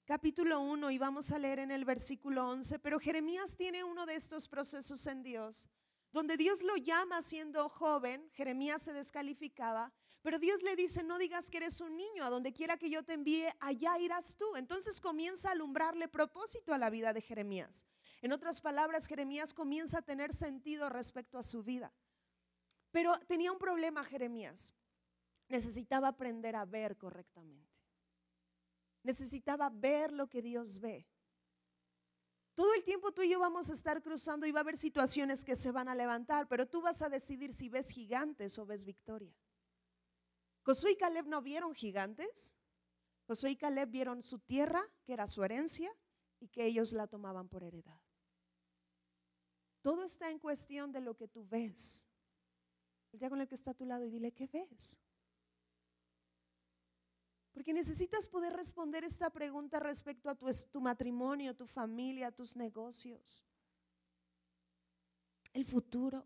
capítulo 0.05 0.59
1 0.59 0.91
y 0.91 0.97
vamos 0.97 1.31
a 1.31 1.39
leer 1.39 1.59
en 1.59 1.71
el 1.71 1.85
versículo 1.85 2.47
11, 2.49 2.77
pero 2.79 2.99
Jeremías 2.99 3.55
tiene 3.55 3.83
uno 3.83 4.05
de 4.05 4.15
estos 4.15 4.47
procesos 4.47 5.07
en 5.07 5.23
Dios, 5.23 5.67
donde 6.11 6.35
Dios 6.37 6.61
lo 6.61 6.75
llama 6.75 7.21
siendo 7.21 7.67
joven, 7.69 8.29
Jeremías 8.33 8.81
se 8.81 8.93
descalificaba, 8.93 9.91
pero 10.23 10.39
Dios 10.39 10.63
le 10.63 10.75
dice, 10.75 11.03
no 11.03 11.19
digas 11.19 11.51
que 11.51 11.57
eres 11.57 11.79
un 11.81 11.95
niño, 11.95 12.23
a 12.23 12.31
donde 12.31 12.51
quiera 12.51 12.77
que 12.77 12.89
yo 12.89 13.03
te 13.03 13.13
envíe, 13.13 13.45
allá 13.59 13.99
irás 13.99 14.35
tú. 14.35 14.55
Entonces 14.55 14.99
comienza 14.99 15.49
a 15.49 15.51
alumbrarle 15.51 16.07
propósito 16.07 16.73
a 16.73 16.79
la 16.79 16.89
vida 16.89 17.13
de 17.13 17.21
Jeremías. 17.21 17.85
En 18.21 18.31
otras 18.31 18.59
palabras, 18.59 19.05
Jeremías 19.05 19.53
comienza 19.53 19.99
a 19.99 20.01
tener 20.01 20.33
sentido 20.33 20.89
respecto 20.89 21.37
a 21.37 21.43
su 21.43 21.61
vida. 21.61 21.93
Pero 22.89 23.19
tenía 23.27 23.51
un 23.51 23.59
problema 23.59 24.03
Jeremías. 24.03 24.73
Necesitaba 25.49 26.07
aprender 26.07 26.55
a 26.55 26.65
ver 26.65 26.97
correctamente 26.97 27.73
necesitaba 29.03 29.69
ver 29.69 30.11
lo 30.11 30.27
que 30.27 30.41
Dios 30.41 30.79
ve. 30.79 31.05
Todo 32.55 32.73
el 32.73 32.83
tiempo 32.83 33.11
tú 33.11 33.23
y 33.23 33.29
yo 33.29 33.39
vamos 33.39 33.69
a 33.69 33.73
estar 33.73 34.01
cruzando 34.01 34.45
y 34.45 34.51
va 34.51 34.59
a 34.59 34.61
haber 34.61 34.77
situaciones 34.77 35.43
que 35.43 35.55
se 35.55 35.71
van 35.71 35.87
a 35.87 35.95
levantar, 35.95 36.47
pero 36.47 36.67
tú 36.67 36.81
vas 36.81 37.01
a 37.01 37.09
decidir 37.09 37.51
si 37.53 37.67
ves 37.67 37.89
gigantes 37.89 38.57
o 38.57 38.65
ves 38.65 38.85
victoria. 38.85 39.35
Josué 40.63 40.91
y 40.91 40.95
Caleb 40.95 41.27
no 41.27 41.41
vieron 41.41 41.73
gigantes. 41.73 42.55
Josué 43.27 43.51
y 43.51 43.55
Caleb 43.55 43.89
vieron 43.89 44.23
su 44.23 44.39
tierra, 44.39 44.81
que 45.03 45.13
era 45.13 45.27
su 45.27 45.43
herencia, 45.43 45.91
y 46.39 46.47
que 46.47 46.65
ellos 46.65 46.91
la 46.91 47.07
tomaban 47.07 47.47
por 47.47 47.63
heredad. 47.63 47.99
Todo 49.81 50.03
está 50.03 50.29
en 50.29 50.39
cuestión 50.39 50.91
de 50.91 51.01
lo 51.01 51.15
que 51.15 51.27
tú 51.27 51.45
ves. 51.45 52.07
El 53.11 53.19
día 53.19 53.29
con 53.29 53.41
el 53.41 53.47
que 53.47 53.55
está 53.55 53.71
a 53.71 53.75
tu 53.75 53.85
lado 53.85 54.05
y 54.05 54.09
dile, 54.09 54.31
¿qué 54.31 54.47
ves? 54.47 54.97
Porque 57.51 57.73
necesitas 57.73 58.27
poder 58.27 58.53
responder 58.53 59.03
esta 59.03 59.29
pregunta 59.29 59.79
respecto 59.79 60.29
a 60.29 60.35
tu, 60.35 60.47
tu 60.71 60.81
matrimonio, 60.81 61.55
tu 61.55 61.67
familia, 61.67 62.31
tus 62.31 62.55
negocios, 62.55 63.45
el 65.53 65.65
futuro. 65.65 66.25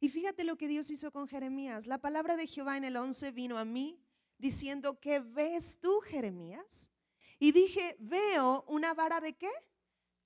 Y 0.00 0.08
fíjate 0.08 0.44
lo 0.44 0.56
que 0.56 0.66
Dios 0.66 0.90
hizo 0.90 1.12
con 1.12 1.28
Jeremías. 1.28 1.86
La 1.86 1.98
palabra 1.98 2.36
de 2.36 2.46
Jehová 2.46 2.78
en 2.78 2.84
el 2.84 2.96
11 2.96 3.32
vino 3.32 3.58
a 3.58 3.66
mí 3.66 4.02
diciendo, 4.38 4.98
¿qué 4.98 5.20
ves 5.20 5.78
tú, 5.78 6.00
Jeremías? 6.00 6.90
Y 7.38 7.52
dije, 7.52 7.96
veo 8.00 8.64
una 8.66 8.94
vara 8.94 9.20
de 9.20 9.34
qué? 9.34 9.50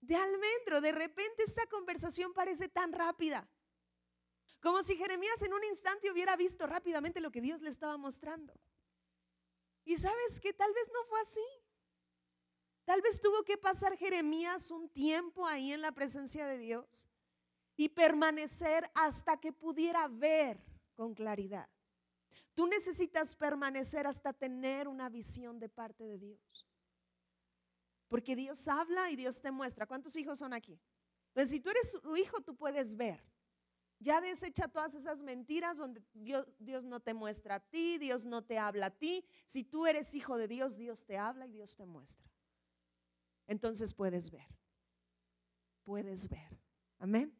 De 0.01 0.15
almendro. 0.15 0.81
De 0.81 0.93
repente 0.93 1.43
esta 1.43 1.67
conversación 1.67 2.33
parece 2.33 2.69
tan 2.69 2.93
rápida. 2.93 3.51
Como 4.61 4.81
si 4.85 4.95
Jeremías 4.97 5.43
en 5.43 5.53
un 5.53 5.65
instante 5.65 6.11
hubiera 6.11 6.37
visto 6.37 6.69
rápidamente 6.69 7.21
lo 7.21 7.33
que 7.33 7.41
Dios 7.41 7.61
le 7.61 7.71
estaba 7.71 7.97
mostrando. 7.97 8.55
Y 9.85 9.97
sabes 9.97 10.39
que 10.39 10.53
tal 10.53 10.73
vez 10.73 10.89
no 10.93 11.05
fue 11.09 11.21
así. 11.21 11.47
Tal 12.85 13.03
vez 13.03 13.21
tuvo 13.21 13.43
que 13.43 13.59
pasar 13.59 13.97
Jeremías 13.97 14.71
un 14.71 14.89
tiempo 14.89 15.45
ahí 15.47 15.73
en 15.73 15.81
la 15.81 15.91
presencia 15.91 16.47
de 16.47 16.59
Dios 16.59 17.09
y 17.77 17.89
permanecer 17.89 18.91
hasta 18.95 19.39
que 19.39 19.53
pudiera 19.53 20.07
ver 20.09 20.63
con 20.95 21.15
claridad. 21.15 21.69
Tú 22.55 22.67
necesitas 22.67 23.35
permanecer 23.35 24.07
hasta 24.07 24.33
tener 24.33 24.87
una 24.87 25.09
visión 25.09 25.59
de 25.59 25.69
parte 25.69 26.05
de 26.05 26.19
Dios. 26.19 26.69
Porque 28.09 28.37
Dios 28.37 28.69
habla 28.69 29.11
y 29.11 29.17
Dios 29.17 29.41
te 29.43 29.51
muestra. 29.51 29.87
¿Cuántos 29.87 30.15
hijos 30.15 30.39
son 30.39 30.53
aquí? 30.53 30.81
Entonces, 31.29 31.51
si 31.51 31.61
tú 31.61 31.71
eres 31.71 31.91
su 31.91 32.17
hijo, 32.17 32.41
tú 32.43 32.55
puedes 32.55 32.97
ver. 32.97 33.21
Ya 33.99 34.21
desecha 34.21 34.69
todas 34.69 34.95
esas 34.95 35.21
mentiras 35.21 35.79
donde 35.79 36.03
Dios, 36.13 36.47
Dios, 36.59 36.85
no 36.85 37.01
te 37.01 37.15
muestra 37.15 37.57
a 37.57 37.61
ti, 37.61 37.99
Dios 37.99 38.25
no 38.25 38.45
te 38.45 38.59
habla 38.59 38.87
a 38.87 38.91
ti. 38.91 39.25
Si 39.47 39.65
tú 39.65 39.87
eres 39.87 40.15
hijo 40.15 40.37
de 40.37 40.47
Dios, 40.47 40.77
Dios 40.77 41.07
te 41.07 41.17
habla 41.17 41.47
y 41.47 41.53
Dios 41.53 41.75
te 41.75 41.87
muestra. 41.87 42.31
Entonces 43.47 43.95
puedes 43.95 44.31
ver. 44.31 44.47
Puedes 45.85 46.29
ver. 46.29 46.61
Amén. 46.99 47.37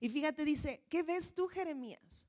Y 0.00 0.08
fíjate, 0.08 0.44
dice, 0.44 0.84
¿qué 0.88 1.02
ves 1.02 1.34
tú, 1.34 1.48
Jeremías? 1.48 2.28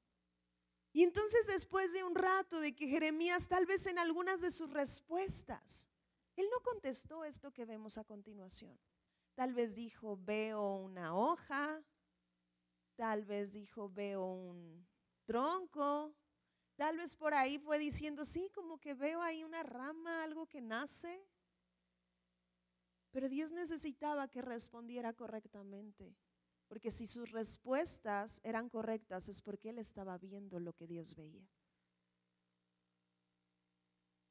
Y 0.94 1.04
entonces 1.04 1.48
después 1.48 1.94
de 1.94 2.04
un 2.04 2.16
rato 2.16 2.60
de 2.60 2.76
que 2.76 2.88
Jeremías 2.88 3.48
tal 3.48 3.66
vez 3.66 3.86
en 3.88 4.00
algunas 4.00 4.42
de 4.42 4.52
sus 4.52 4.72
respuestas, 4.72 5.88
él 6.36 6.48
no 6.52 6.60
contestó 6.62 7.24
esto 7.24 7.52
que 7.52 7.66
vemos 7.66 7.98
a 7.98 8.04
continuación. 8.04 8.80
Tal 9.36 9.54
vez 9.54 9.76
dijo, 9.76 10.18
veo 10.18 10.78
una 10.78 11.16
hoja, 11.16 11.84
Tal 12.98 13.26
vez 13.26 13.54
dijo, 13.54 13.90
veo 13.90 14.26
un 14.26 14.88
tronco. 15.24 16.16
Tal 16.76 16.98
vez 16.98 17.16
por 17.16 17.36
ahí 17.36 17.60
fue 17.60 17.78
diciendo, 17.78 18.26
sí, 18.26 18.50
como 18.56 18.80
que 18.80 18.96
veo 18.96 19.22
ahí 19.22 19.44
una 19.44 19.62
rama, 19.62 20.24
algo 20.24 20.48
que 20.48 20.62
nace. 20.62 21.24
Pero 23.12 23.30
Dios 23.30 23.52
necesitaba 23.52 24.28
que 24.28 24.42
respondiera 24.42 25.14
correctamente. 25.14 26.16
Porque 26.68 26.92
si 26.92 27.08
sus 27.08 27.32
respuestas 27.32 28.42
eran 28.44 28.70
correctas 28.70 29.30
es 29.30 29.42
porque 29.42 29.70
Él 29.70 29.80
estaba 29.80 30.18
viendo 30.18 30.60
lo 30.60 30.74
que 30.74 30.88
Dios 30.88 31.16
veía. 31.16 31.48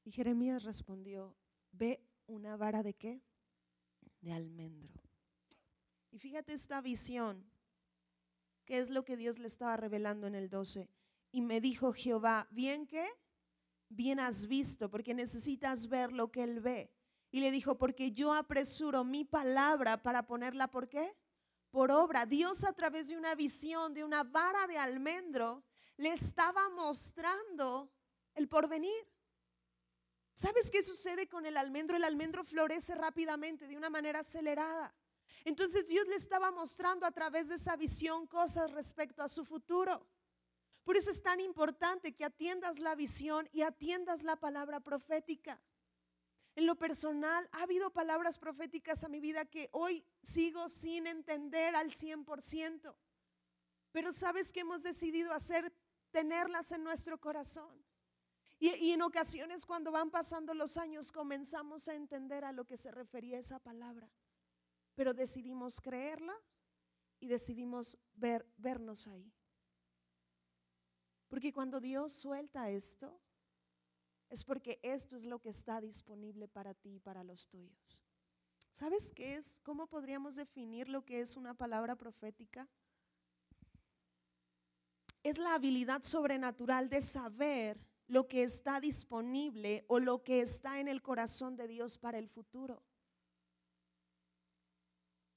Y 0.05 0.13
Jeremías 0.13 0.63
respondió, 0.63 1.35
ve 1.73 2.01
una 2.27 2.57
vara 2.57 2.83
de 2.83 2.95
qué? 2.95 3.23
De 4.21 4.33
almendro. 4.33 5.03
Y 6.11 6.19
fíjate 6.19 6.53
esta 6.53 6.81
visión 6.81 7.45
qué 8.65 8.79
es 8.79 8.91
lo 8.91 9.05
que 9.05 9.17
Dios 9.17 9.39
le 9.39 9.47
estaba 9.47 9.77
revelando 9.77 10.27
en 10.27 10.35
el 10.35 10.49
12. 10.49 10.89
Y 11.33 11.41
me 11.41 11.61
dijo 11.61 11.93
Jehová, 11.93 12.47
¿bien 12.51 12.87
qué? 12.87 13.07
Bien 13.89 14.21
has 14.21 14.47
visto, 14.47 14.91
porque 14.91 15.15
necesitas 15.15 15.89
ver 15.89 16.13
lo 16.13 16.31
que 16.31 16.43
Él 16.43 16.61
ve. 16.61 16.91
Y 17.31 17.41
le 17.41 17.51
dijo, 17.51 17.77
porque 17.77 18.13
yo 18.13 18.33
apresuro 18.33 19.05
mi 19.05 19.25
palabra 19.25 20.03
para 20.03 20.27
ponerla, 20.27 20.71
¿por 20.71 20.89
qué? 20.89 21.15
Por 21.71 21.91
obra. 21.91 22.27
Dios 22.27 22.65
a 22.65 22.73
través 22.73 23.09
de 23.09 23.17
una 23.17 23.35
visión, 23.35 23.93
de 23.93 24.05
una 24.05 24.23
vara 24.23 24.67
de 24.67 24.79
almendro, 24.79 25.63
le 25.97 26.11
estaba 26.13 26.69
mostrando 26.71 27.91
el 28.35 28.49
porvenir. 28.49 29.07
¿Sabes 30.33 30.71
qué 30.71 30.83
sucede 30.83 31.29
con 31.29 31.47
el 31.47 31.57
almendro? 31.57 31.97
El 31.97 32.05
almendro 32.05 32.45
florece 32.45 32.95
rápidamente, 32.95 33.67
de 33.67 33.77
una 33.77 33.89
manera 33.89 34.21
acelerada. 34.21 34.95
Entonces 35.45 35.87
Dios 35.87 36.07
le 36.09 36.17
estaba 36.17 36.51
mostrando 36.51 37.07
a 37.07 37.11
través 37.11 37.49
de 37.49 37.55
esa 37.55 37.77
visión 37.77 38.27
cosas 38.27 38.71
respecto 38.73 39.23
a 39.23 39.29
su 39.29 39.45
futuro. 39.45 40.07
Por 40.85 40.97
eso 40.97 41.11
es 41.11 41.23
tan 41.23 41.41
importante 41.41 42.15
que 42.15 42.25
atiendas 42.25 42.79
la 42.79 42.95
visión 42.95 43.49
y 43.53 43.63
atiendas 43.63 44.23
la 44.23 44.37
palabra 44.37 44.81
profética. 44.81 45.61
En 46.57 46.65
lo 46.65 46.75
personal, 46.75 47.47
ha 47.53 47.65
habido 47.65 47.91
palabras 47.91 48.39
proféticas 48.39 49.05
a 49.05 49.09
mi 49.09 49.21
vida 49.21 49.45
que 49.45 49.69
hoy 49.73 50.03
sigo 50.23 50.69
sin 50.69 51.07
entender 51.07 51.77
al 51.77 51.93
100%. 51.93 52.97
Pero 53.93 54.11
sabes 54.11 54.53
que 54.53 54.61
hemos 54.61 54.83
decidido 54.83 55.35
hacer, 55.35 55.71
tenerlas 56.11 56.73
en 56.73 56.83
nuestro 56.83 57.21
corazón. 57.21 57.85
Y, 58.59 58.91
en 58.91 59.03
ocasiones 59.03 59.67
cuando 59.67 59.93
van 59.93 60.11
pasando 60.11 60.55
los 60.55 60.79
años 60.79 61.13
comenzamos 61.13 61.89
a 61.89 61.95
entender 61.95 62.43
a 62.43 62.53
lo 62.53 62.65
que 62.65 62.79
se 62.79 62.91
refería 62.91 63.39
esa 63.39 63.59
palabra. 63.59 64.11
Pero 64.95 65.13
decidimos 65.13 65.79
creerla 65.79 66.35
y 67.21 67.27
decidimos 67.27 67.99
ver, 68.15 68.47
vernos 68.57 69.07
ahí. 69.09 69.31
Porque 71.29 71.53
cuando 71.53 71.81
Dios 71.81 72.15
suelta 72.15 72.71
esto, 72.71 73.21
es 74.31 74.45
porque 74.45 74.79
esto 74.83 75.17
es 75.17 75.25
lo 75.25 75.39
que 75.39 75.51
está 75.51 75.81
disponible 75.81 76.49
para 76.49 76.75
ti 76.75 76.97
y 76.97 77.01
para 77.01 77.25
los 77.25 77.49
tuyos. 77.49 78.03
¿Sabes 78.73 79.13
qué 79.13 79.37
es? 79.37 79.61
¿Cómo 79.63 79.87
podríamos 79.87 80.37
definir 80.37 80.89
lo 80.89 81.05
que 81.05 81.21
es 81.21 81.37
una 81.37 81.55
palabra 81.55 81.97
profética? 81.97 82.69
Es 85.23 85.39
la 85.39 85.55
habilidad 85.55 86.03
sobrenatural 86.03 86.89
de 86.89 87.01
saber 87.01 87.81
lo 88.09 88.29
que 88.29 88.43
está 88.43 88.81
disponible 88.81 89.85
o 89.89 89.99
lo 89.99 90.23
que 90.23 90.41
está 90.41 90.79
en 90.79 90.89
el 90.89 91.03
corazón 91.03 91.57
de 91.57 91.67
Dios 91.67 91.99
para 91.99 92.19
el 92.19 92.29
futuro. 92.29 92.83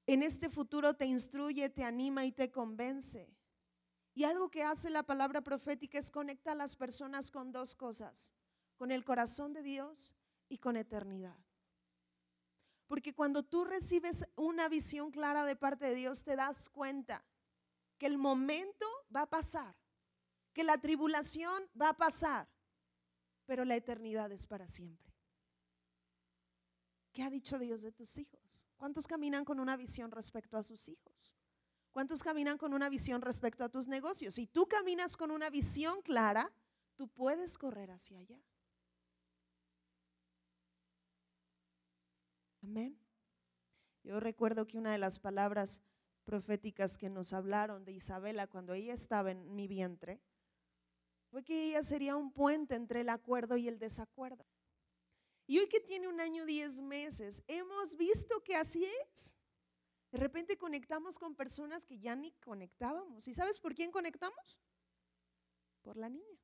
En 0.06 0.24
este 0.24 0.50
futuro 0.50 0.96
te 0.96 1.06
instruye, 1.06 1.70
te 1.70 1.84
anima 1.84 2.26
y 2.26 2.32
te 2.32 2.52
convence. 2.52 3.30
Y 4.14 4.24
algo 4.24 4.50
que 4.50 4.64
hace 4.64 4.90
la 4.90 5.04
palabra 5.04 5.42
profética 5.42 5.98
es 5.98 6.12
conectar 6.12 6.54
a 6.54 6.58
las 6.58 6.76
personas 6.76 7.32
con 7.32 7.52
dos 7.52 7.76
cosas, 7.76 8.34
con 8.80 8.92
el 8.92 9.04
corazón 9.04 9.52
de 9.52 9.62
Dios 9.62 10.16
y 10.48 10.58
con 10.58 10.78
eternidad. 10.78 11.36
Porque 12.88 13.14
cuando 13.14 13.44
tú 13.44 13.66
recibes 13.66 14.26
una 14.38 14.70
visión 14.70 15.12
clara 15.12 15.44
de 15.44 15.58
parte 15.58 15.88
de 15.88 15.96
Dios, 15.96 16.24
te 16.24 16.38
das 16.38 16.70
cuenta 16.70 17.22
que 17.98 18.06
el 18.06 18.18
momento 18.18 18.86
va 19.14 19.24
a 19.24 19.30
pasar, 19.30 19.76
que 20.54 20.64
la 20.64 20.78
tribulación 20.78 21.70
va 21.80 21.90
a 21.90 21.98
pasar, 21.98 22.48
pero 23.46 23.66
la 23.66 23.76
eternidad 23.76 24.32
es 24.32 24.48
para 24.48 24.66
siempre. 24.66 25.14
¿Qué 27.12 27.22
ha 27.22 27.30
dicho 27.30 27.60
Dios 27.60 27.82
de 27.82 27.92
tus 27.92 28.18
hijos? 28.18 28.66
¿Cuántos 28.78 29.08
caminan 29.08 29.44
con 29.44 29.60
una 29.60 29.76
visión 29.76 30.10
respecto 30.10 30.58
a 30.58 30.64
sus 30.64 30.88
hijos? 30.88 31.36
¿Cuántos 31.92 32.24
caminan 32.24 32.58
con 32.58 32.74
una 32.74 32.88
visión 32.88 33.22
respecto 33.22 33.66
a 33.66 33.70
tus 33.70 33.90
negocios? 33.90 34.36
Si 34.36 34.48
tú 34.48 34.68
caminas 34.68 35.18
con 35.18 35.32
una 35.32 35.50
visión 35.50 36.02
clara, 36.02 36.50
tú 36.96 37.10
puedes 37.10 37.58
correr 37.58 37.92
hacia 37.92 38.20
allá. 38.20 38.40
Amén. 42.70 42.96
Yo 44.04 44.20
recuerdo 44.20 44.68
que 44.68 44.78
una 44.78 44.92
de 44.92 45.00
las 45.00 45.18
palabras 45.18 45.82
proféticas 46.24 47.00
que 47.00 47.10
nos 47.10 47.34
hablaron 47.34 47.84
de 47.84 47.94
Isabela 47.94 48.46
cuando 48.46 48.76
ella 48.76 48.94
estaba 48.94 49.32
en 49.32 49.56
mi 49.56 49.68
vientre 49.68 50.22
fue 51.32 51.44
que 51.44 51.70
ella 51.70 51.82
sería 51.82 52.16
un 52.16 52.32
puente 52.32 52.76
entre 52.76 53.02
el 53.02 53.10
acuerdo 53.10 53.58
y 53.58 53.68
el 53.68 53.80
desacuerdo. 53.80 54.46
Y 55.48 55.58
hoy 55.58 55.68
que 55.68 55.80
tiene 55.80 56.08
un 56.08 56.20
año, 56.20 56.46
diez 56.46 56.80
meses, 56.80 57.44
hemos 57.48 57.96
visto 57.96 58.44
que 58.44 58.56
así 58.56 58.86
es. 59.12 59.36
De 60.12 60.20
repente 60.20 60.56
conectamos 60.56 61.18
con 61.18 61.34
personas 61.34 61.88
que 61.88 61.98
ya 61.98 62.16
ni 62.16 62.34
conectábamos. 62.34 63.28
¿Y 63.28 63.34
sabes 63.34 63.60
por 63.60 63.74
quién 63.74 63.90
conectamos? 63.90 64.62
Por 65.82 65.98
la 65.98 66.08
niña. 66.08 66.40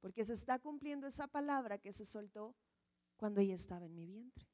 Porque 0.00 0.24
se 0.24 0.32
está 0.32 0.58
cumpliendo 0.58 1.06
esa 1.06 1.28
palabra 1.28 1.78
que 1.78 1.92
se 1.92 2.04
soltó 2.04 2.56
cuando 3.20 3.42
ella 3.42 3.54
estaba 3.54 3.84
en 3.84 3.94
mi 3.94 4.06
vientre, 4.06 4.48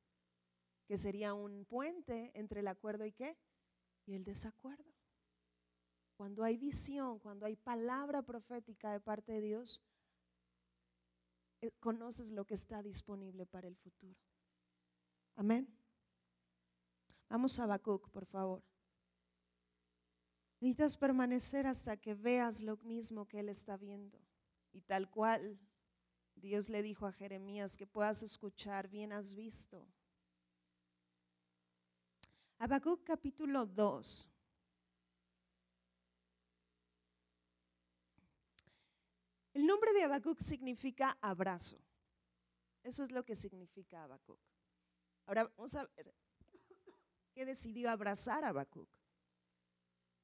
que 0.88 0.96
sería 0.96 1.34
un 1.34 1.64
puente 1.66 2.32
entre 2.34 2.60
el 2.60 2.66
acuerdo 2.66 3.06
y 3.06 3.12
qué? 3.12 3.38
Y 4.06 4.14
el 4.14 4.24
desacuerdo. 4.24 4.92
Cuando 6.16 6.42
hay 6.42 6.56
visión, 6.56 7.20
cuando 7.20 7.46
hay 7.46 7.54
palabra 7.54 8.22
profética 8.22 8.90
de 8.90 8.98
parte 8.98 9.30
de 9.30 9.40
Dios, 9.40 9.84
eh, 11.60 11.70
conoces 11.78 12.32
lo 12.32 12.44
que 12.44 12.54
está 12.54 12.82
disponible 12.82 13.46
para 13.46 13.68
el 13.68 13.76
futuro. 13.76 14.18
Amén. 15.36 15.68
Vamos 17.28 17.56
a 17.60 17.64
Habacuc, 17.64 18.10
por 18.10 18.26
favor. 18.26 18.64
Necesitas 20.58 20.96
permanecer 20.96 21.68
hasta 21.68 21.96
que 21.96 22.14
veas 22.14 22.62
lo 22.62 22.78
mismo 22.78 23.28
que 23.28 23.38
él 23.38 23.48
está 23.48 23.76
viendo. 23.76 24.18
Y 24.72 24.80
tal 24.80 25.08
cual 25.08 25.56
Dios 26.36 26.68
le 26.68 26.82
dijo 26.82 27.06
a 27.06 27.12
Jeremías 27.12 27.76
que 27.76 27.86
puedas 27.86 28.22
escuchar, 28.22 28.88
bien 28.88 29.12
has 29.12 29.34
visto. 29.34 29.86
Habacuc 32.58 33.02
capítulo 33.04 33.66
2. 33.66 34.28
El 39.54 39.66
nombre 39.66 39.92
de 39.94 40.04
Habacuc 40.04 40.38
significa 40.40 41.16
abrazo. 41.20 41.80
Eso 42.82 43.02
es 43.02 43.10
lo 43.10 43.24
que 43.24 43.34
significa 43.34 44.04
Habacuc. 44.04 44.38
Ahora 45.24 45.50
vamos 45.56 45.74
a 45.74 45.84
ver 45.96 46.14
qué 47.32 47.46
decidió 47.46 47.90
abrazar 47.90 48.44
Habacuc. 48.44 48.88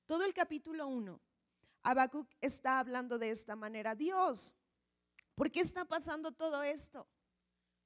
Todo 0.06 0.24
el 0.24 0.34
capítulo 0.34 0.86
1, 0.86 1.20
Habacuc 1.82 2.28
está 2.40 2.78
hablando 2.78 3.18
de 3.18 3.30
esta 3.30 3.56
manera. 3.56 3.94
Dios, 3.94 4.54
¿Por 5.34 5.50
qué 5.50 5.60
está 5.60 5.84
pasando 5.84 6.32
todo 6.32 6.62
esto? 6.62 7.08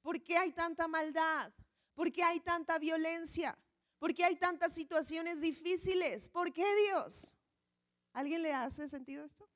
¿Por 0.01 0.21
qué 0.21 0.37
hay 0.37 0.51
tanta 0.51 0.87
maldad? 0.87 1.53
¿Por 1.93 2.11
qué 2.11 2.23
hay 2.23 2.39
tanta 2.39 2.77
violencia? 2.77 3.57
¿Por 3.99 4.13
qué 4.13 4.23
hay 4.23 4.35
tantas 4.35 4.73
situaciones 4.73 5.41
difíciles? 5.41 6.29
¿Por 6.29 6.53
qué 6.53 6.65
Dios? 6.85 7.35
¿Alguien 8.13 8.41
le 8.43 8.53
hace 8.53 8.87
sentido 8.87 9.25
esto? 9.25 9.49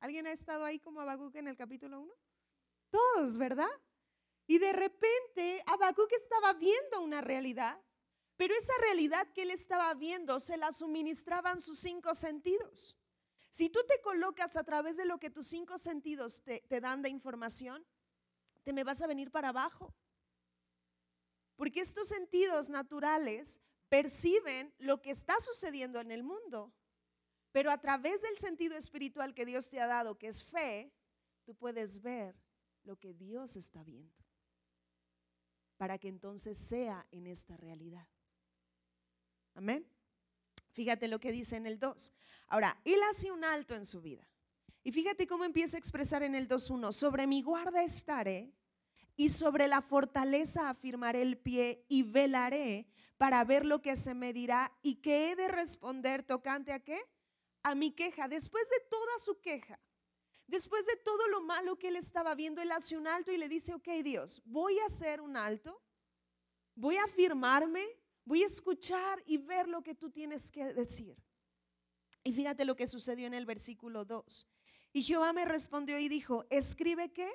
¿Alguien 0.00 0.26
ha 0.26 0.32
estado 0.32 0.64
ahí 0.64 0.78
como 0.78 1.00
Habacuc 1.00 1.34
en 1.36 1.48
el 1.48 1.56
capítulo 1.56 2.00
1? 2.00 2.14
Todos, 2.90 3.38
¿verdad? 3.38 3.70
Y 4.46 4.58
de 4.58 4.72
repente 4.72 5.62
Habacuc 5.66 6.12
estaba 6.12 6.52
viendo 6.54 7.00
una 7.00 7.20
realidad, 7.20 7.80
pero 8.36 8.54
esa 8.54 8.72
realidad 8.82 9.26
que 9.32 9.42
él 9.42 9.50
estaba 9.50 9.92
viendo 9.94 10.38
se 10.40 10.56
la 10.56 10.72
suministraban 10.72 11.60
sus 11.60 11.78
cinco 11.78 12.14
sentidos. 12.14 12.98
Si 13.50 13.70
tú 13.70 13.80
te 13.88 14.00
colocas 14.00 14.56
a 14.56 14.64
través 14.64 14.96
de 14.96 15.04
lo 15.04 15.18
que 15.18 15.30
tus 15.30 15.46
cinco 15.46 15.78
sentidos 15.78 16.42
te, 16.42 16.62
dan 16.80 17.02
de 17.02 17.08
información, 17.08 17.86
te 18.64 18.72
me 18.72 18.84
vas 18.84 19.00
a 19.00 19.06
venir 19.06 19.30
para 19.30 19.50
abajo. 19.50 19.94
Porque 21.56 21.80
estos 21.80 22.08
sentidos 22.08 22.68
naturales 22.68 23.60
perciben 23.88 24.74
lo 24.78 25.00
que 25.00 25.10
está 25.10 25.38
sucediendo 25.40 26.00
en 26.00 26.10
el 26.10 26.22
mundo. 26.22 26.72
Pero 27.52 27.70
a 27.70 27.78
través 27.78 28.20
del 28.20 28.36
sentido 28.36 28.76
espiritual 28.76 29.34
que 29.34 29.46
Dios 29.46 29.70
te 29.70 29.80
ha 29.80 29.86
dado, 29.86 30.18
que 30.18 30.28
es 30.28 30.44
fe, 30.44 30.92
tú 31.44 31.54
puedes 31.54 32.02
ver 32.02 32.36
lo 32.82 32.96
que 32.96 33.14
Dios 33.14 33.56
está 33.56 33.82
viendo. 33.82 34.14
Para 35.78 35.98
que 35.98 36.08
entonces 36.08 36.58
sea 36.58 37.06
en 37.10 37.26
esta 37.26 37.56
realidad. 37.56 38.06
Amén. 39.54 39.95
Fíjate 40.76 41.08
lo 41.08 41.18
que 41.18 41.32
dice 41.32 41.56
en 41.56 41.64
el 41.64 41.78
2. 41.78 42.12
Ahora, 42.48 42.78
él 42.84 43.00
hace 43.08 43.32
un 43.32 43.44
alto 43.44 43.74
en 43.74 43.86
su 43.86 44.02
vida. 44.02 44.28
Y 44.84 44.92
fíjate 44.92 45.26
cómo 45.26 45.46
empieza 45.46 45.78
a 45.78 45.80
expresar 45.80 46.22
en 46.22 46.34
el 46.34 46.46
2.1. 46.46 46.92
Sobre 46.92 47.26
mi 47.26 47.40
guarda 47.40 47.82
estaré 47.82 48.52
y 49.16 49.30
sobre 49.30 49.68
la 49.68 49.80
fortaleza 49.80 50.68
afirmaré 50.68 51.22
el 51.22 51.38
pie 51.38 51.86
y 51.88 52.02
velaré 52.02 52.86
para 53.16 53.42
ver 53.44 53.64
lo 53.64 53.80
que 53.80 53.96
se 53.96 54.12
me 54.12 54.34
dirá 54.34 54.70
y 54.82 54.96
que 54.96 55.30
he 55.30 55.36
de 55.36 55.48
responder 55.48 56.22
tocante 56.22 56.74
a 56.74 56.80
qué? 56.80 57.00
A 57.62 57.74
mi 57.74 57.92
queja. 57.92 58.28
Después 58.28 58.68
de 58.68 58.80
toda 58.90 59.18
su 59.24 59.40
queja, 59.40 59.80
después 60.46 60.84
de 60.84 60.96
todo 60.96 61.26
lo 61.28 61.40
malo 61.40 61.78
que 61.78 61.88
él 61.88 61.96
estaba 61.96 62.34
viendo, 62.34 62.60
él 62.60 62.70
hace 62.70 62.98
un 62.98 63.06
alto 63.06 63.32
y 63.32 63.38
le 63.38 63.48
dice, 63.48 63.72
ok 63.72 63.88
Dios, 64.04 64.42
voy 64.44 64.78
a 64.80 64.84
hacer 64.84 65.22
un 65.22 65.38
alto, 65.38 65.82
voy 66.74 66.98
a 66.98 67.04
afirmarme 67.04 67.82
Voy 68.26 68.42
a 68.42 68.46
escuchar 68.46 69.22
y 69.24 69.38
ver 69.38 69.68
lo 69.68 69.82
que 69.82 69.94
tú 69.94 70.10
tienes 70.10 70.50
que 70.50 70.74
decir. 70.74 71.16
Y 72.24 72.32
fíjate 72.32 72.64
lo 72.64 72.74
que 72.74 72.88
sucedió 72.88 73.28
en 73.28 73.34
el 73.34 73.46
versículo 73.46 74.04
2. 74.04 74.48
Y 74.92 75.04
Jehová 75.04 75.32
me 75.32 75.44
respondió 75.44 75.96
y 76.00 76.08
dijo, 76.08 76.44
escribe 76.50 77.12
qué? 77.12 77.30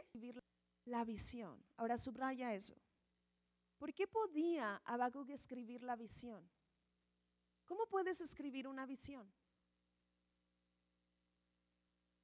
La 0.84 1.06
visión. 1.06 1.66
Ahora 1.78 1.98
subraya 1.98 2.54
eso. 2.54 2.76
¿Por 3.78 3.94
qué 3.94 4.06
podía 4.06 4.82
Habacuc 4.84 5.30
escribir 5.30 5.82
la 5.82 5.96
visión? 5.96 6.52
¿Cómo 7.64 7.88
puedes 7.88 8.20
escribir 8.20 8.68
una 8.68 8.86
visión? 8.86 9.32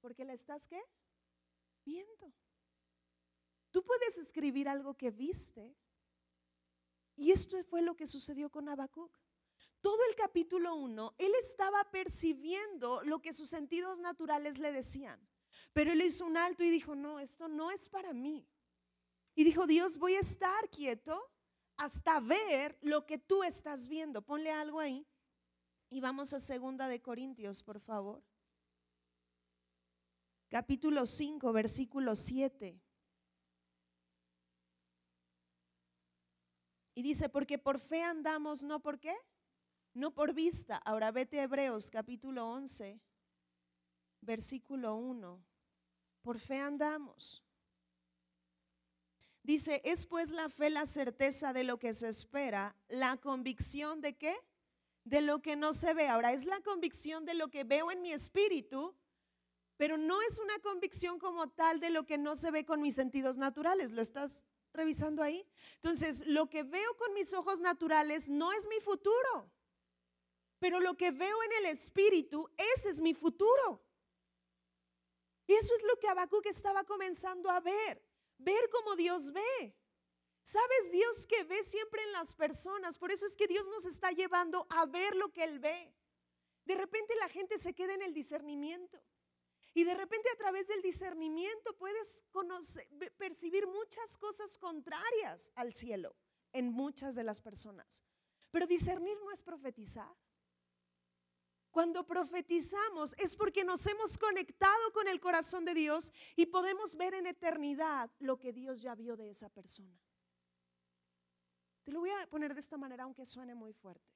Porque 0.02 0.26
la 0.26 0.34
estás 0.34 0.68
qué? 0.68 0.84
Viendo. 1.86 2.34
Tú 3.72 3.82
puedes 3.82 4.18
escribir 4.18 4.68
algo 4.68 4.94
que 4.96 5.10
viste, 5.10 5.74
y 7.18 7.32
esto 7.32 7.62
fue 7.64 7.82
lo 7.82 7.96
que 7.96 8.08
sucedió 8.08 8.50
con 8.50 8.70
Habacuc. 8.70 9.12
Todo 9.82 9.98
el 10.10 10.16
capítulo 10.16 10.76
1, 10.76 11.16
él 11.18 11.32
estaba 11.42 11.84
percibiendo 11.92 13.02
lo 13.04 13.20
que 13.22 13.34
sus 13.34 13.50
sentidos 13.50 14.00
naturales 14.00 14.60
le 14.60 14.72
decían. 14.72 15.20
Pero 15.74 15.92
él 15.92 16.02
hizo 16.02 16.26
un 16.26 16.38
alto 16.38 16.64
y 16.64 16.70
dijo, 16.70 16.96
no, 16.96 17.20
esto 17.20 17.48
no 17.48 17.72
es 17.72 17.90
para 17.90 18.14
mí. 18.14 18.48
Y 19.36 19.44
dijo, 19.44 19.68
Dios, 19.68 19.98
voy 19.98 20.16
a 20.16 20.20
estar 20.20 20.70
quieto 20.70 21.32
hasta 21.76 22.20
ver 22.20 22.78
lo 22.82 23.06
que 23.06 23.18
tú 23.18 23.44
estás 23.44 23.88
viendo. 23.88 24.22
Ponle 24.22 24.52
algo 24.52 24.80
ahí. 24.80 25.06
Y 25.90 26.02
vamos 26.02 26.34
a 26.34 26.40
segunda 26.40 26.88
de 26.88 27.02
Corintios, 27.02 27.64
por 27.64 27.80
favor. 27.80 28.24
Capítulo 30.50 31.06
5, 31.06 31.52
versículo 31.52 32.16
7. 32.16 32.80
Y 36.98 37.04
dice, 37.04 37.30
porque 37.30 37.60
por 37.60 37.80
fe 37.80 38.02
andamos, 38.02 38.64
no 38.64 38.80
por 38.80 39.00
qué, 39.00 39.16
no 39.94 40.16
por 40.16 40.34
vista. 40.34 40.78
Ahora 40.78 41.12
vete 41.12 41.40
Hebreos 41.40 41.92
capítulo 41.92 42.50
11, 42.50 43.00
versículo 44.22 44.96
1. 44.96 45.40
Por 46.24 46.40
fe 46.40 46.58
andamos. 46.58 47.44
Dice, 49.44 49.80
es 49.86 50.08
pues 50.08 50.32
la 50.32 50.50
fe 50.50 50.72
la 50.72 50.88
certeza 50.88 51.54
de 51.54 51.64
lo 51.64 51.78
que 51.78 51.94
se 51.94 52.08
espera, 52.08 52.76
la 52.88 53.18
convicción 53.18 54.02
de 54.02 54.18
qué? 54.18 54.36
De 55.04 55.22
lo 55.22 55.40
que 55.44 55.56
no 55.56 55.74
se 55.74 55.94
ve. 55.94 56.08
Ahora, 56.08 56.34
es 56.34 56.46
la 56.46 56.62
convicción 56.62 57.26
de 57.26 57.36
lo 57.36 57.50
que 57.50 57.64
veo 57.64 57.92
en 57.92 58.02
mi 58.02 58.12
espíritu, 58.12 58.96
pero 59.78 60.00
no 60.00 60.20
es 60.24 60.40
una 60.40 60.58
convicción 60.64 61.20
como 61.20 61.48
tal 61.48 61.80
de 61.80 61.92
lo 61.92 62.08
que 62.08 62.18
no 62.18 62.36
se 62.36 62.50
ve 62.50 62.66
con 62.66 62.82
mis 62.82 62.96
sentidos 62.96 63.38
naturales. 63.38 63.92
¿Lo 63.92 64.02
estás 64.02 64.44
revisando 64.78 65.22
ahí? 65.22 65.46
Entonces, 65.76 66.26
lo 66.26 66.50
que 66.50 66.64
veo 66.64 66.96
con 66.96 67.14
mis 67.14 67.34
ojos 67.34 67.60
naturales 67.60 68.30
no 68.30 68.54
es 68.54 68.66
mi 68.68 68.80
futuro, 68.80 69.52
pero 70.60 70.80
lo 70.80 70.96
que 70.96 71.12
veo 71.12 71.44
en 71.44 71.52
el 71.60 71.66
espíritu, 71.66 72.50
ese 72.76 72.90
es 72.92 73.02
mi 73.02 73.14
futuro. 73.14 73.84
Y 75.48 75.54
eso 75.54 75.74
es 75.76 75.84
lo 75.84 75.98
que 76.00 76.08
Habacuc 76.08 76.46
estaba 76.46 76.84
comenzando 76.84 77.50
a 77.50 77.60
ver 77.60 78.08
ver 78.38 78.70
como 78.70 78.96
Dios 78.96 79.32
ve. 79.32 79.76
Sabes, 80.42 80.92
Dios 80.92 81.28
que 81.28 81.44
ve 81.44 81.62
siempre 81.64 82.02
en 82.04 82.14
las 82.14 82.34
personas, 82.34 82.98
por 82.98 83.12
eso 83.12 83.26
es 83.26 83.36
que 83.36 83.48
Dios 83.48 83.68
nos 83.68 83.86
está 83.86 84.12
llevando 84.12 84.66
a 84.70 84.86
ver 84.86 85.16
lo 85.16 85.32
que 85.32 85.44
Él 85.44 85.60
ve. 85.60 85.94
De 86.64 86.76
repente 86.76 87.14
la 87.16 87.28
gente 87.28 87.58
se 87.58 87.74
queda 87.74 87.94
en 87.94 88.02
el 88.02 88.14
discernimiento. 88.14 89.02
Y 89.78 89.84
de 89.84 89.94
repente 89.94 90.28
a 90.34 90.38
través 90.38 90.68
del 90.68 90.82
discernimiento 90.82 91.78
puedes 91.78 92.26
percibir 93.16 93.68
muchas 93.68 94.18
cosas 94.18 94.58
contrarias 94.58 95.52
al 95.54 95.72
cielo 95.76 96.16
en 96.52 96.72
muchas 96.72 97.14
de 97.14 97.24
las 97.24 97.40
personas. 97.40 98.04
Pero 98.50 98.66
discernir 98.66 99.16
no 99.20 99.32
es 99.32 99.44
profetizar. 99.44 100.18
Cuando 101.70 102.08
profetizamos 102.08 103.14
es 103.20 103.36
porque 103.36 103.64
nos 103.64 103.86
hemos 103.86 104.18
conectado 104.18 104.92
con 104.94 105.08
el 105.08 105.20
corazón 105.20 105.64
de 105.64 105.76
Dios 105.76 106.12
y 106.36 106.48
podemos 106.48 106.96
ver 106.96 107.14
en 107.14 107.28
eternidad 107.28 108.10
lo 108.18 108.40
que 108.40 108.52
Dios 108.54 108.82
ya 108.82 108.96
vio 108.96 109.16
de 109.16 109.30
esa 109.30 109.48
persona. 109.50 110.02
Te 111.84 111.92
lo 111.92 112.00
voy 112.00 112.10
a 112.10 112.28
poner 112.28 112.56
de 112.56 112.62
esta 112.62 112.78
manera 112.78 113.04
aunque 113.04 113.28
suene 113.28 113.54
muy 113.54 113.74
fuerte. 113.74 114.12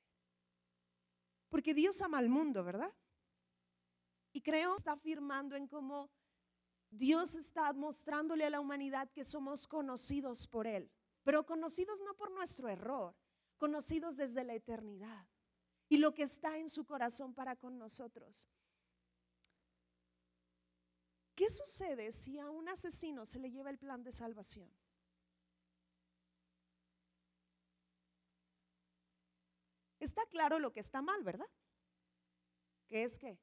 Porque 1.49 1.75
Dios 1.75 2.01
ama 2.01 2.17
al 2.17 2.29
mundo, 2.29 2.63
¿verdad? 2.63 2.91
Y 4.33 4.41
creo 4.41 4.73
que 4.73 4.79
está 4.79 4.93
afirmando 4.93 5.55
en 5.55 5.67
cómo 5.67 6.09
Dios 6.89 7.35
está 7.35 7.71
mostrándole 7.73 8.45
a 8.45 8.49
la 8.49 8.59
humanidad 8.59 9.09
que 9.11 9.23
somos 9.23 9.67
conocidos 9.67 10.47
por 10.47 10.67
Él, 10.67 10.91
pero 11.23 11.45
conocidos 11.45 12.01
no 12.01 12.13
por 12.15 12.31
nuestro 12.31 12.67
error, 12.67 13.15
conocidos 13.57 14.17
desde 14.17 14.43
la 14.43 14.53
eternidad 14.53 15.27
y 15.87 15.97
lo 15.97 16.13
que 16.13 16.23
está 16.23 16.57
en 16.57 16.69
su 16.69 16.85
corazón 16.85 17.33
para 17.33 17.55
con 17.55 17.77
nosotros. 17.77 18.47
¿Qué 21.35 21.49
sucede 21.49 22.11
si 22.11 22.39
a 22.39 22.49
un 22.49 22.69
asesino 22.69 23.25
se 23.25 23.39
le 23.39 23.49
lleva 23.51 23.69
el 23.69 23.77
plan 23.77 24.03
de 24.03 24.11
salvación? 24.11 24.71
Está 29.99 30.25
claro 30.25 30.59
lo 30.59 30.71
que 30.71 30.79
está 30.79 31.01
mal, 31.01 31.23
¿verdad? 31.23 31.47
¿Qué 32.87 33.03
es 33.03 33.17
qué? 33.17 33.37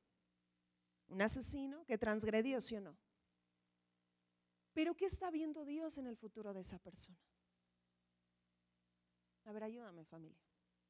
Un 1.09 1.23
asesino 1.23 1.85
que 1.85 1.99
transgredió, 1.99 2.61
¿sí 2.61 2.77
o 2.77 2.81
no? 2.81 2.97
Pero 4.73 4.95
¿qué 4.95 5.07
está 5.07 5.31
viendo 5.31 5.65
Dios 5.65 5.99
en 5.99 6.07
el 6.07 6.17
futuro 6.17 6.55
de 6.55 6.61
esa 6.61 6.79
persona? 6.79 7.19
A 9.45 9.53
ver, 9.53 9.65
ayúdame 9.65 10.05
familia. 10.05 10.41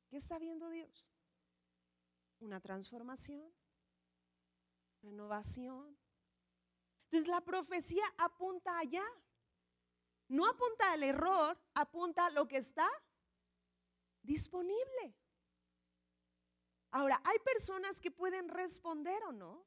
¿Qué 0.09 0.17
está 0.17 0.39
viendo 0.39 0.69
Dios? 0.69 1.13
una 2.41 2.61
transformación, 2.61 3.53
renovación. 5.03 5.99
Entonces 7.05 7.29
la 7.29 7.41
profecía 7.41 8.05
apunta 8.19 8.79
allá. 8.79 9.05
No 10.29 10.47
apunta 10.47 10.93
al 10.93 11.03
error, 11.03 11.59
apunta 11.75 12.27
a 12.27 12.31
lo 12.31 12.47
que 12.47 12.59
está 12.59 12.89
disponible. 14.23 15.17
Ahora, 16.91 17.21
hay 17.25 17.39
personas 17.39 17.99
que 18.01 18.11
pueden 18.11 18.49
responder 18.49 19.23
o 19.25 19.33
no, 19.33 19.67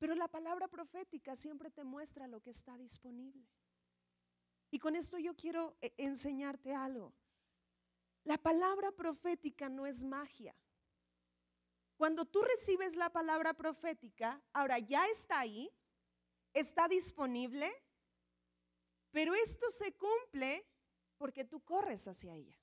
pero 0.00 0.14
la 0.14 0.28
palabra 0.28 0.66
profética 0.66 1.36
siempre 1.36 1.70
te 1.70 1.84
muestra 1.84 2.26
lo 2.26 2.40
que 2.40 2.48
está 2.50 2.78
disponible. 2.78 3.46
Y 4.70 4.78
con 4.78 4.96
esto 4.96 5.18
yo 5.18 5.36
quiero 5.36 5.76
eh, 5.82 5.92
enseñarte 5.98 6.74
algo. 6.74 7.12
La 8.24 8.38
palabra 8.38 8.92
profética 8.92 9.68
no 9.68 9.86
es 9.86 10.02
magia. 10.02 10.56
Cuando 11.98 12.24
tú 12.24 12.40
recibes 12.40 12.96
la 12.96 13.10
palabra 13.10 13.52
profética, 13.52 14.42
ahora 14.54 14.78
ya 14.78 15.06
está 15.08 15.38
ahí, 15.38 15.70
está 16.54 16.88
disponible, 16.88 17.70
pero 19.10 19.34
esto 19.34 19.68
se 19.68 19.92
cumple 19.92 20.66
porque 21.18 21.44
tú 21.44 21.62
corres 21.62 22.08
hacia 22.08 22.34
ella. 22.34 22.58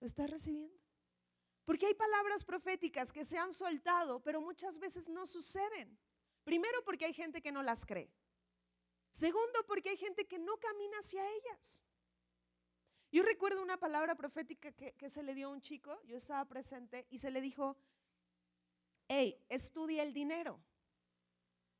¿Lo 0.00 0.06
estás 0.08 0.28
recibiendo? 0.28 0.77
Porque 1.68 1.84
hay 1.84 1.92
palabras 1.92 2.44
proféticas 2.44 3.12
que 3.12 3.26
se 3.26 3.36
han 3.36 3.52
soltado, 3.52 4.20
pero 4.20 4.40
muchas 4.40 4.78
veces 4.78 5.06
no 5.06 5.26
suceden. 5.26 5.98
Primero 6.42 6.82
porque 6.82 7.04
hay 7.04 7.12
gente 7.12 7.42
que 7.42 7.52
no 7.52 7.62
las 7.62 7.84
cree. 7.84 8.10
Segundo 9.10 9.66
porque 9.66 9.90
hay 9.90 9.98
gente 9.98 10.26
que 10.26 10.38
no 10.38 10.56
camina 10.56 10.96
hacia 10.96 11.22
ellas. 11.30 11.84
Yo 13.12 13.22
recuerdo 13.22 13.60
una 13.60 13.76
palabra 13.76 14.14
profética 14.14 14.72
que, 14.72 15.10
se 15.10 15.22
le 15.22 15.34
dio 15.34 15.48
a 15.48 15.50
un 15.50 15.60
chico, 15.60 16.00
yo 16.04 16.16
estaba 16.16 16.42
presente, 16.46 17.06
y 17.10 17.18
se 17.18 17.30
le 17.30 17.42
dijo, 17.42 17.76
hey, 19.06 19.38
estudia 19.50 20.02
el 20.04 20.14
dinero. 20.14 20.58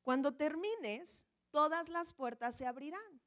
Cuando 0.02 0.36
termines, 0.36 1.26
todas 1.50 1.88
las 1.88 2.12
puertas 2.12 2.54
se 2.54 2.66
abrirán. 2.66 3.22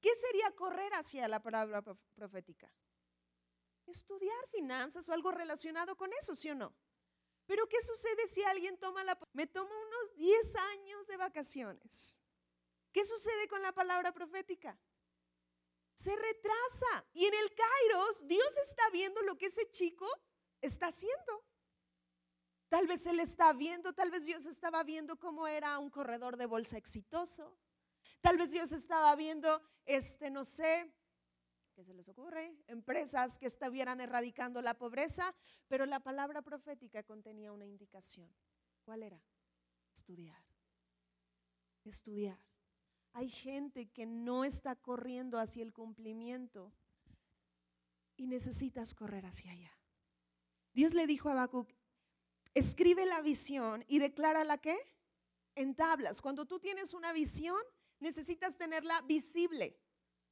¿Qué 0.00 0.14
sería 0.14 0.50
correr 0.52 0.94
hacia 0.94 1.28
la 1.28 1.42
palabra 1.42 1.82
profética? 2.14 2.72
Estudiar 3.86 4.48
finanzas 4.48 5.08
o 5.08 5.12
algo 5.12 5.30
relacionado 5.30 5.96
con 5.96 6.12
eso, 6.14 6.34
¿sí 6.34 6.50
o 6.50 6.54
no? 6.54 6.74
Pero 7.46 7.68
¿qué 7.68 7.80
sucede 7.82 8.26
si 8.28 8.42
alguien 8.44 8.78
toma 8.78 9.04
la... 9.04 9.18
Me 9.32 9.46
tomo 9.46 9.70
unos 9.70 10.16
10 10.16 10.56
años 10.56 11.06
de 11.06 11.16
vacaciones. 11.16 12.20
¿Qué 12.92 13.04
sucede 13.04 13.48
con 13.48 13.62
la 13.62 13.72
palabra 13.72 14.12
profética? 14.12 14.78
se 15.94 16.14
retrasa. 16.16 17.06
Y 17.12 17.26
en 17.26 17.34
el 17.34 17.54
Kairos, 17.54 18.26
Dios 18.26 18.56
está 18.68 18.90
viendo 18.90 19.22
lo 19.22 19.36
que 19.36 19.46
ese 19.46 19.70
chico 19.70 20.06
está 20.60 20.88
haciendo. 20.88 21.44
Tal 22.68 22.86
vez 22.86 23.06
él 23.06 23.20
está 23.20 23.52
viendo, 23.52 23.92
tal 23.92 24.10
vez 24.10 24.24
Dios 24.24 24.46
estaba 24.46 24.82
viendo 24.82 25.18
cómo 25.18 25.46
era 25.46 25.78
un 25.78 25.90
corredor 25.90 26.36
de 26.36 26.46
bolsa 26.46 26.76
exitoso. 26.76 27.56
Tal 28.20 28.38
vez 28.38 28.50
Dios 28.50 28.72
estaba 28.72 29.14
viendo, 29.14 29.60
este, 29.84 30.30
no 30.30 30.44
sé, 30.44 30.92
¿qué 31.72 31.84
se 31.84 31.94
les 31.94 32.08
ocurre? 32.08 32.56
Empresas 32.66 33.38
que 33.38 33.46
estuvieran 33.46 34.00
erradicando 34.00 34.62
la 34.62 34.74
pobreza, 34.74 35.34
pero 35.68 35.86
la 35.86 36.00
palabra 36.00 36.42
profética 36.42 37.02
contenía 37.02 37.52
una 37.52 37.66
indicación. 37.66 38.30
¿Cuál 38.84 39.02
era? 39.02 39.22
Estudiar. 39.92 40.44
Estudiar. 41.84 42.38
Hay 43.12 43.28
gente 43.28 43.90
que 43.90 44.06
no 44.06 44.44
está 44.44 44.76
corriendo 44.76 45.38
hacia 45.38 45.62
el 45.62 45.72
cumplimiento 45.72 46.72
y 48.16 48.26
necesitas 48.26 48.94
correr 48.94 49.26
hacia 49.26 49.52
allá. 49.52 49.78
Dios 50.72 50.94
le 50.94 51.06
dijo 51.06 51.28
a 51.28 51.32
Habacuc, 51.32 51.70
escribe 52.54 53.04
la 53.04 53.20
visión 53.20 53.84
y 53.88 53.98
declara 53.98 54.44
la 54.44 54.58
qué? 54.58 54.78
En 55.54 55.74
tablas. 55.74 56.22
Cuando 56.22 56.46
tú 56.46 56.58
tienes 56.58 56.94
una 56.94 57.12
visión, 57.12 57.60
necesitas 57.98 58.56
tenerla 58.56 59.02
visible. 59.02 59.78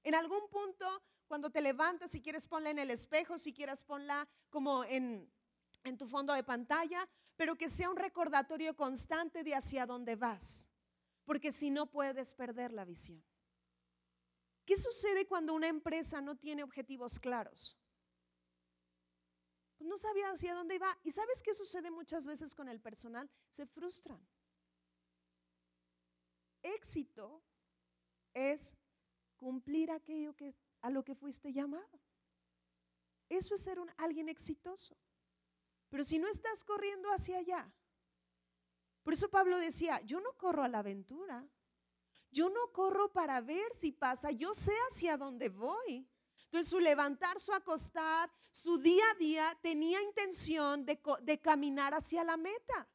En 0.02 0.14
algún 0.14 0.48
punto, 0.48 1.02
cuando 1.30 1.48
te 1.48 1.60
levantas, 1.60 2.10
si 2.10 2.20
quieres 2.20 2.48
ponla 2.48 2.70
en 2.70 2.80
el 2.80 2.90
espejo, 2.90 3.38
si 3.38 3.52
quieres 3.52 3.84
ponla 3.84 4.28
como 4.48 4.82
en, 4.82 5.30
tu 5.96 6.08
fondo 6.08 6.32
de 6.32 6.42
pantalla, 6.42 7.08
pero 7.36 7.54
que 7.54 7.68
sea 7.68 7.88
un 7.88 7.96
recordatorio 7.96 8.74
constante 8.74 9.44
de 9.44 9.54
hacia 9.54 9.86
dónde 9.86 10.16
vas 10.16 10.68
porque 11.24 11.52
si 11.52 11.70
no 11.70 11.86
puedes 11.86 12.34
perder 12.34 12.72
la 12.72 12.84
visión. 12.84 13.22
¿Qué 14.64 14.76
sucede 14.76 15.28
cuando 15.28 15.54
una 15.54 15.68
empresa 15.68 16.20
no 16.20 16.36
tiene 16.36 16.64
objetivos 16.64 17.20
claros? 17.20 17.78
Pues 19.78 19.88
no 19.88 19.98
sabía 19.98 20.32
hacia 20.32 20.52
dónde 20.52 20.74
iba. 20.74 20.98
¿Y 21.04 21.12
sabes 21.12 21.44
qué 21.44 21.54
sucede 21.54 21.92
muchas 21.92 22.26
veces 22.26 22.56
con 22.56 22.68
el 22.68 22.80
personal? 22.80 23.30
Se 23.50 23.66
frustran. 23.66 24.20
Éxito 26.60 27.40
es 28.34 28.74
cumplir 29.36 29.92
aquello 29.92 30.34
que, 30.34 30.56
a 30.82 30.90
lo 30.90 31.04
que 31.04 31.14
fuiste 31.14 31.52
llamado. 31.52 32.00
Eso 33.28 33.54
es 33.54 33.62
ser 33.62 33.78
un, 33.78 33.90
alguien 33.96 34.28
exitoso. 34.28 34.96
Pero 35.88 36.04
si 36.04 36.18
no 36.18 36.28
estás 36.28 36.64
corriendo 36.64 37.10
hacia 37.10 37.38
allá, 37.38 37.72
por 39.02 39.14
eso 39.14 39.28
Pablo 39.28 39.58
decía, 39.58 40.00
yo 40.02 40.20
no 40.20 40.32
corro 40.36 40.62
a 40.62 40.68
la 40.68 40.80
aventura, 40.80 41.46
yo 42.30 42.48
no 42.48 42.72
corro 42.72 43.12
para 43.12 43.40
ver 43.40 43.74
si 43.74 43.92
pasa, 43.92 44.30
yo 44.30 44.54
sé 44.54 44.72
hacia 44.88 45.16
dónde 45.16 45.48
voy. 45.48 46.08
Entonces 46.44 46.68
su 46.68 46.80
levantar, 46.80 47.40
su 47.40 47.52
acostar, 47.52 48.30
su 48.50 48.78
día 48.78 49.04
a 49.12 49.18
día 49.18 49.58
tenía 49.62 50.02
intención 50.02 50.84
de, 50.84 51.00
de 51.22 51.40
caminar 51.40 51.94
hacia 51.94 52.24
la 52.24 52.36
meta. 52.36 52.88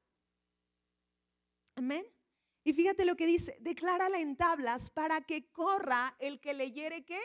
Amén. 1.75 2.05
Y 2.63 2.73
fíjate 2.73 3.05
lo 3.05 3.15
que 3.15 3.27
dice, 3.27 3.57
declárala 3.59 4.19
en 4.19 4.35
tablas 4.35 4.89
para 4.89 5.21
que 5.21 5.51
corra 5.51 6.15
el 6.19 6.39
que 6.39 6.53
leyere 6.53 7.05
qué? 7.05 7.21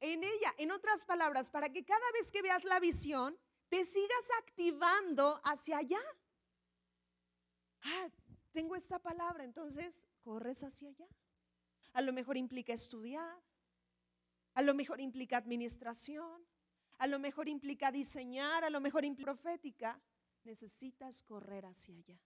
En 0.00 0.24
ella. 0.24 0.54
En 0.58 0.72
otras 0.72 1.04
palabras, 1.04 1.50
para 1.50 1.68
que 1.70 1.84
cada 1.84 2.12
vez 2.12 2.32
que 2.32 2.42
veas 2.42 2.64
la 2.64 2.80
visión, 2.80 3.38
te 3.68 3.84
sigas 3.84 4.24
activando 4.38 5.40
hacia 5.44 5.78
allá. 5.78 6.00
Ah, 7.82 8.08
tengo 8.52 8.76
esta 8.76 8.98
palabra, 8.98 9.44
entonces 9.44 10.06
corres 10.22 10.62
hacia 10.62 10.88
allá. 10.88 11.06
A 11.92 12.02
lo 12.02 12.12
mejor 12.12 12.36
implica 12.36 12.72
estudiar, 12.72 13.42
a 14.54 14.62
lo 14.62 14.74
mejor 14.74 15.00
implica 15.00 15.36
administración, 15.36 16.46
a 16.98 17.06
lo 17.06 17.18
mejor 17.18 17.48
implica 17.48 17.92
diseñar, 17.92 18.64
a 18.64 18.70
lo 18.70 18.80
mejor 18.80 19.04
implica 19.04 19.32
profética. 19.32 20.00
Necesitas 20.44 21.22
correr 21.22 21.66
hacia 21.66 21.96
allá. 21.96 22.18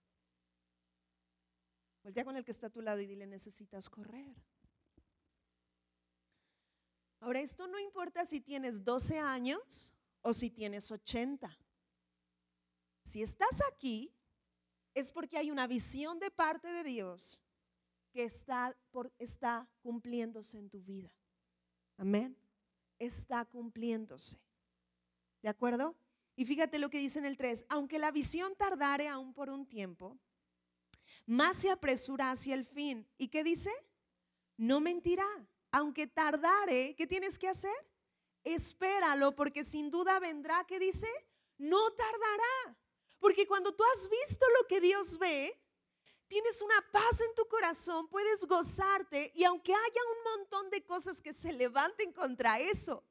Voltea 2.03 2.23
con 2.23 2.37
el 2.37 2.45
que 2.45 2.51
está 2.51 2.67
a 2.67 2.69
tu 2.69 2.81
lado 2.81 2.99
y 2.99 3.07
dile, 3.07 3.27
necesitas 3.27 3.89
correr. 3.89 4.35
Ahora, 7.25 7.39
esto 7.39 7.65
no 7.65 7.79
importa 7.79 8.23
si 8.23 8.39
tienes 8.39 8.83
12 8.83 9.17
años 9.17 9.95
o 10.21 10.31
si 10.31 10.51
tienes 10.51 10.91
80. 10.91 11.57
Si 13.03 13.23
estás 13.23 13.63
aquí, 13.67 14.13
es 14.93 15.11
porque 15.11 15.39
hay 15.39 15.49
una 15.49 15.65
visión 15.65 16.19
de 16.19 16.29
parte 16.29 16.67
de 16.67 16.83
Dios 16.83 17.43
que 18.11 18.25
está, 18.25 18.77
por, 18.91 19.11
cumpliéndose 19.81 20.59
en 20.59 20.69
tu 20.69 20.83
vida. 20.83 21.11
Amén. 21.97 22.37
Está 22.99 23.43
cumpliéndose. 23.43 24.37
¿De 25.41 25.49
acuerdo? 25.49 25.95
Y 26.35 26.45
fíjate 26.45 26.77
lo 26.77 26.91
que 26.91 26.99
dice 26.99 27.17
en 27.17 27.25
el 27.25 27.37
3. 27.37 27.65
Aunque 27.69 27.97
la 27.97 28.11
visión 28.11 28.55
tardare 28.55 29.07
aún 29.07 29.33
por 29.33 29.49
un 29.49 29.65
tiempo, 29.65 30.15
más 31.25 31.55
se 31.55 31.71
apresura 31.71 32.29
hacia 32.29 32.53
el 32.53 32.65
fin. 32.65 33.07
¿Y 33.17 33.29
qué 33.29 33.43
dice? 33.43 33.71
No 34.57 34.79
mentirá. 34.79 35.25
Aunque 35.75 36.07
tardare, 36.07 36.95
¿qué 36.95 37.05
tienes 37.05 37.37
que 37.37 37.49
hacer? 37.49 37.75
Espéralo, 38.45 39.35
porque 39.35 39.65
sin 39.65 39.91
duda 39.91 40.21
vendrá. 40.21 40.63
¿Qué 40.65 40.79
dice? 40.79 41.09
No 41.57 41.91
tardará. 41.91 42.77
Porque 43.19 43.45
cuando 43.45 43.75
tú 43.75 43.83
has 43.83 44.09
visto 44.09 44.45
lo 44.57 44.67
que 44.67 44.79
Dios 44.79 45.19
ve, 45.19 45.53
tienes 46.27 46.61
una 46.61 46.81
paz 46.93 47.19
en 47.19 47.35
tu 47.35 47.45
corazón, 47.49 48.07
puedes 48.07 48.45
gozarte 48.45 49.33
y 49.35 49.43
aunque 49.43 49.73
haya 49.73 50.01
un 50.15 50.39
montón 50.39 50.69
de 50.69 50.81
cosas 50.85 51.21
que 51.21 51.33
se 51.33 51.51
levanten 51.51 52.13
contra 52.13 52.57
eso, 52.57 53.03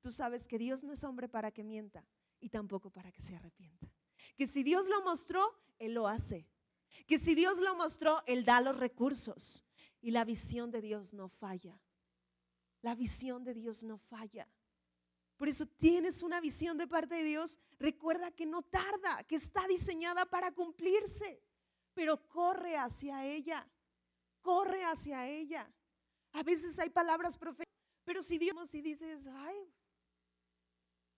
tú 0.00 0.10
sabes 0.10 0.48
que 0.48 0.58
Dios 0.58 0.82
no 0.82 0.94
es 0.94 1.04
hombre 1.04 1.28
para 1.28 1.52
que 1.52 1.62
mienta 1.62 2.04
y 2.40 2.48
tampoco 2.48 2.90
para 2.90 3.12
que 3.12 3.22
se 3.22 3.36
arrepienta. 3.36 3.94
Que 4.36 4.48
si 4.48 4.64
Dios 4.64 4.88
lo 4.88 5.04
mostró, 5.04 5.56
Él 5.78 5.94
lo 5.94 6.08
hace. 6.08 6.48
Que 7.06 7.20
si 7.20 7.36
Dios 7.36 7.58
lo 7.58 7.76
mostró, 7.76 8.24
Él 8.26 8.44
da 8.44 8.60
los 8.60 8.76
recursos. 8.76 9.62
Y 10.00 10.10
la 10.10 10.24
visión 10.24 10.72
de 10.72 10.80
Dios 10.80 11.14
no 11.14 11.28
falla. 11.28 11.80
La 12.82 12.94
visión 12.94 13.44
de 13.44 13.54
Dios 13.54 13.82
no 13.82 13.98
falla. 13.98 14.48
Por 15.36 15.48
eso 15.48 15.66
tienes 15.66 16.22
una 16.22 16.40
visión 16.40 16.76
de 16.76 16.86
parte 16.86 17.16
de 17.16 17.24
Dios. 17.24 17.58
Recuerda 17.78 18.32
que 18.32 18.46
no 18.46 18.62
tarda, 18.62 19.22
que 19.24 19.36
está 19.36 19.66
diseñada 19.66 20.26
para 20.26 20.52
cumplirse. 20.52 21.42
Pero 21.94 22.28
corre 22.28 22.76
hacia 22.76 23.24
ella. 23.24 23.68
Corre 24.40 24.84
hacia 24.84 25.28
ella. 25.28 25.72
A 26.32 26.42
veces 26.42 26.78
hay 26.78 26.90
palabras 26.90 27.36
proféticas. 27.36 27.68
Pero 28.04 28.22
si 28.22 28.38
Dios 28.38 28.74
y 28.74 28.80
dices, 28.80 29.28
ay, 29.30 29.72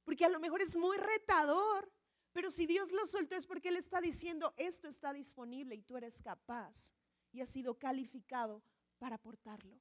porque 0.04 0.24
a 0.24 0.28
lo 0.28 0.40
mejor 0.40 0.60
es 0.60 0.76
muy 0.76 0.96
retador. 0.96 1.90
Pero 2.32 2.50
si 2.50 2.66
Dios 2.66 2.92
lo 2.92 3.06
soltó 3.06 3.36
es 3.36 3.46
porque 3.46 3.68
Él 3.68 3.76
está 3.76 4.00
diciendo, 4.00 4.54
esto 4.56 4.88
está 4.88 5.12
disponible 5.12 5.74
y 5.74 5.82
tú 5.82 5.96
eres 5.96 6.22
capaz 6.22 6.94
y 7.32 7.40
has 7.40 7.48
sido 7.48 7.78
calificado 7.78 8.62
para 8.98 9.18
portarlo, 9.18 9.80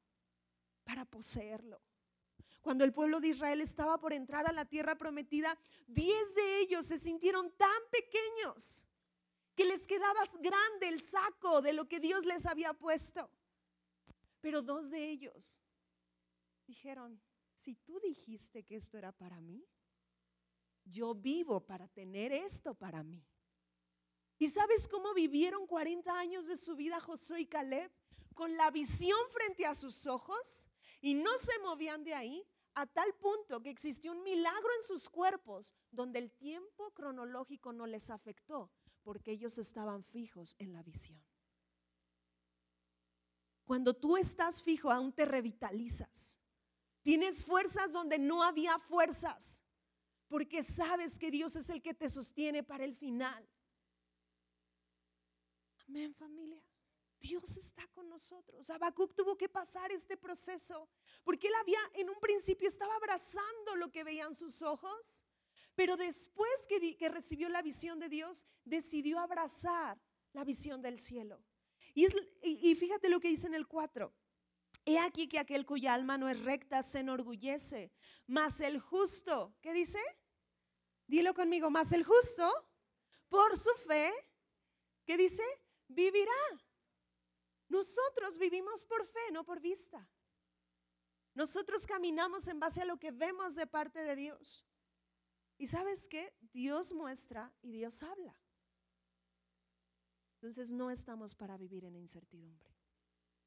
para 0.90 1.06
poseerlo. 1.06 1.80
Cuando 2.62 2.84
el 2.84 2.92
pueblo 2.92 3.20
de 3.20 3.28
Israel 3.28 3.62
estaba 3.62 4.00
por 4.00 4.12
entrar 4.12 4.48
a 4.48 4.52
la 4.52 4.66
tierra 4.66 4.96
prometida, 4.96 5.56
diez 5.86 6.34
de 6.34 6.62
ellos 6.62 6.88
se 6.88 6.98
sintieron 6.98 7.52
tan 7.58 7.80
pequeños 7.92 8.88
que 9.54 9.66
les 9.66 9.86
quedaba 9.86 10.20
grande 10.40 10.88
el 10.88 11.00
saco 11.00 11.62
de 11.62 11.74
lo 11.74 11.88
que 11.88 12.00
Dios 12.00 12.26
les 12.26 12.48
había 12.48 12.74
puesto. 12.74 13.30
Pero 14.42 14.64
dos 14.64 14.90
de 14.90 15.12
ellos 15.12 15.62
dijeron, 16.66 17.22
si 17.54 17.76
tú 17.76 18.00
dijiste 18.00 18.64
que 18.64 18.76
esto 18.76 18.98
era 18.98 19.12
para 19.12 19.40
mí, 19.42 19.64
yo 20.86 21.14
vivo 21.14 21.64
para 21.68 21.88
tener 21.88 22.32
esto 22.32 22.74
para 22.74 23.04
mí. 23.04 23.24
¿Y 24.40 24.48
sabes 24.48 24.88
cómo 24.88 25.14
vivieron 25.14 25.68
40 25.68 26.12
años 26.18 26.48
de 26.48 26.58
su 26.58 26.76
vida 26.76 27.00
Josué 27.00 27.42
y 27.42 27.46
Caleb? 27.46 27.92
Con 28.34 28.58
la 28.58 28.72
visión 28.72 29.20
frente 29.32 29.68
a 29.68 29.76
sus 29.76 30.08
ojos 30.08 30.68
y 31.02 31.14
no 31.14 31.38
se 31.38 31.58
movían 31.60 32.04
de 32.04 32.14
ahí 32.14 32.46
a 32.74 32.86
tal 32.86 33.14
punto 33.16 33.62
que 33.62 33.70
existió 33.70 34.12
un 34.12 34.24
milagro 34.24 34.70
en 34.78 34.84
sus 34.84 35.10
cuerpos 35.10 35.74
donde 35.92 36.20
el 36.20 36.32
tiempo 36.32 36.92
cronológico 36.92 37.74
no 37.74 37.86
les 37.88 38.10
afectó 38.10 38.72
porque 39.04 39.32
ellos 39.32 39.58
estaban 39.58 40.04
fijos 40.04 40.56
en 40.60 40.74
la 40.74 40.84
visión. 40.84 41.22
Cuando 43.66 43.94
tú 43.94 44.18
estás 44.18 44.62
fijo 44.64 44.92
aún 44.92 45.14
te 45.14 45.26
revitalizas. 45.26 46.40
Tienes 47.02 47.46
fuerzas 47.46 47.92
donde 47.92 48.20
no 48.20 48.44
había 48.44 48.78
fuerzas 48.80 49.64
porque 50.28 50.64
sabes 50.64 51.18
que 51.18 51.32
Dios 51.32 51.56
es 51.56 51.70
el 51.70 51.82
que 51.82 51.94
te 51.94 52.10
sostiene 52.10 52.64
para 52.64 52.86
el 52.86 52.96
final. 52.96 53.48
Amén, 55.88 56.14
familia. 56.14 56.62
Dios 57.20 57.58
está 57.58 57.86
con 57.90 58.08
nosotros. 58.10 58.70
Habacuc 58.70 59.14
tuvo 59.14 59.38
que 59.38 59.50
pasar 59.50 59.92
este 59.92 60.16
proceso 60.18 60.90
porque 61.24 61.48
él 61.48 61.54
había 61.60 61.80
en 61.94 62.10
un 62.10 62.20
principio 62.20 62.68
estaba 62.68 62.96
abrazando 62.96 63.76
lo 63.76 63.92
que 63.92 64.04
veían 64.04 64.36
sus 64.36 64.62
ojos, 64.62 65.26
pero 65.76 65.98
después 65.98 66.68
que, 66.68 67.10
recibió 67.10 67.50
la 67.50 67.62
visión 67.62 68.00
de 68.00 68.10
Dios, 68.10 68.46
decidió 68.64 69.20
abrazar 69.20 70.02
la 70.34 70.44
visión 70.44 70.82
del 70.82 71.00
cielo. 71.00 71.44
Y, 71.94 72.08
y, 72.42 72.76
fíjate 72.76 73.10
lo 73.10 73.20
que 73.20 73.30
dice 73.30 73.48
en 73.48 73.54
el 73.54 73.68
4. 73.68 74.14
He 74.86 75.00
aquí 75.00 75.28
que 75.28 75.40
aquel 75.40 75.66
cuya 75.66 75.94
alma 75.94 76.18
no 76.18 76.30
es 76.30 76.40
recta 76.42 76.82
se 76.84 77.00
enorgullece, 77.00 77.92
mas 78.28 78.62
el 78.62 78.80
justo, 78.80 79.56
¿qué 79.62 79.74
dice? 79.74 80.00
Dilo 81.08 81.34
conmigo, 81.34 81.70
más 81.70 81.92
el 81.92 82.04
justo, 82.04 82.48
por 83.30 83.58
su 83.58 83.72
fe, 83.88 84.12
¿qué 85.06 85.18
dice? 85.18 85.44
Vivirá. 85.88 86.32
Nosotros 87.70 88.38
vivimos 88.38 88.84
por 88.84 89.06
fe, 89.06 89.32
no 89.32 89.46
por 89.46 89.62
vista. 89.62 90.08
Nosotros 91.36 91.86
caminamos 91.86 92.48
en 92.48 92.60
base 92.60 92.82
a 92.82 92.86
lo 92.86 92.98
que 92.98 93.12
vemos 93.12 93.56
de 93.56 93.68
parte 93.68 94.02
de 94.02 94.16
Dios. 94.16 94.66
Y 95.58 95.68
sabes 95.68 96.08
qué? 96.08 96.34
Dios 96.52 96.94
muestra 96.94 97.54
y 97.62 97.72
Dios 97.72 98.02
habla. 98.04 98.36
Entonces 100.36 100.72
no 100.72 100.90
estamos 100.90 101.36
para 101.36 101.58
vivir 101.58 101.86
en 101.86 101.96
incertidumbre. 101.96 102.74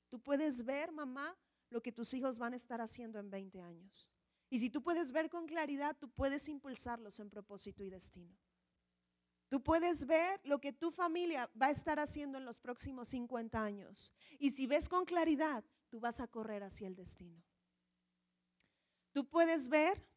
Tú 0.08 0.20
puedes 0.20 0.64
ver, 0.64 0.92
mamá, 0.92 1.36
lo 1.70 1.82
que 1.82 1.90
tus 1.90 2.12
hijos 2.14 2.38
van 2.38 2.52
a 2.52 2.56
estar 2.56 2.80
haciendo 2.80 3.18
en 3.18 3.30
20 3.30 3.60
años. 3.62 4.10
Y 4.50 4.58
si 4.58 4.68
tú 4.68 4.82
puedes 4.82 5.10
ver 5.10 5.30
con 5.30 5.46
claridad, 5.46 5.96
tú 5.98 6.10
puedes 6.10 6.48
impulsarlos 6.48 7.18
en 7.18 7.30
propósito 7.30 7.82
y 7.82 7.88
destino. 7.88 8.36
Tú 9.52 9.62
puedes 9.62 10.06
ver 10.06 10.40
lo 10.44 10.62
que 10.62 10.72
tu 10.72 10.90
familia 10.90 11.50
va 11.60 11.66
a 11.66 11.70
estar 11.70 12.00
haciendo 12.00 12.38
en 12.38 12.46
los 12.46 12.58
próximos 12.58 13.08
50 13.08 13.62
años. 13.62 14.10
Y 14.38 14.52
si 14.52 14.66
ves 14.66 14.88
con 14.88 15.04
claridad, 15.04 15.62
tú 15.90 16.00
vas 16.00 16.20
a 16.20 16.26
correr 16.26 16.62
hacia 16.62 16.88
el 16.88 16.96
destino. 16.96 17.44
Tú 19.12 19.28
puedes 19.28 19.68
ver, 19.68 20.08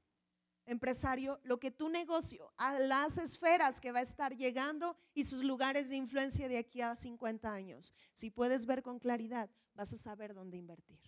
empresario, 0.65 1.41
lo 1.43 1.60
que 1.60 1.69
tu 1.69 1.89
negocio, 1.89 2.54
a 2.56 2.80
las 2.80 3.17
esferas 3.17 3.82
que 3.82 3.91
va 3.91 4.00
a 4.00 4.04
estar 4.04 4.38
llegando 4.38 4.95
y 5.13 5.26
sus 5.26 5.43
lugares 5.43 5.89
de 5.89 5.98
influencia 5.98 6.48
de 6.48 6.58
aquí 6.58 6.80
a 6.80 6.95
50 6.95 7.52
años. 7.52 7.93
Si 8.13 8.30
puedes 8.30 8.65
ver 8.65 8.84
con 8.84 9.00
claridad, 9.00 9.50
vas 9.74 9.91
a 9.91 9.98
saber 9.98 10.34
dónde 10.34 10.56
invertir. 10.56 11.02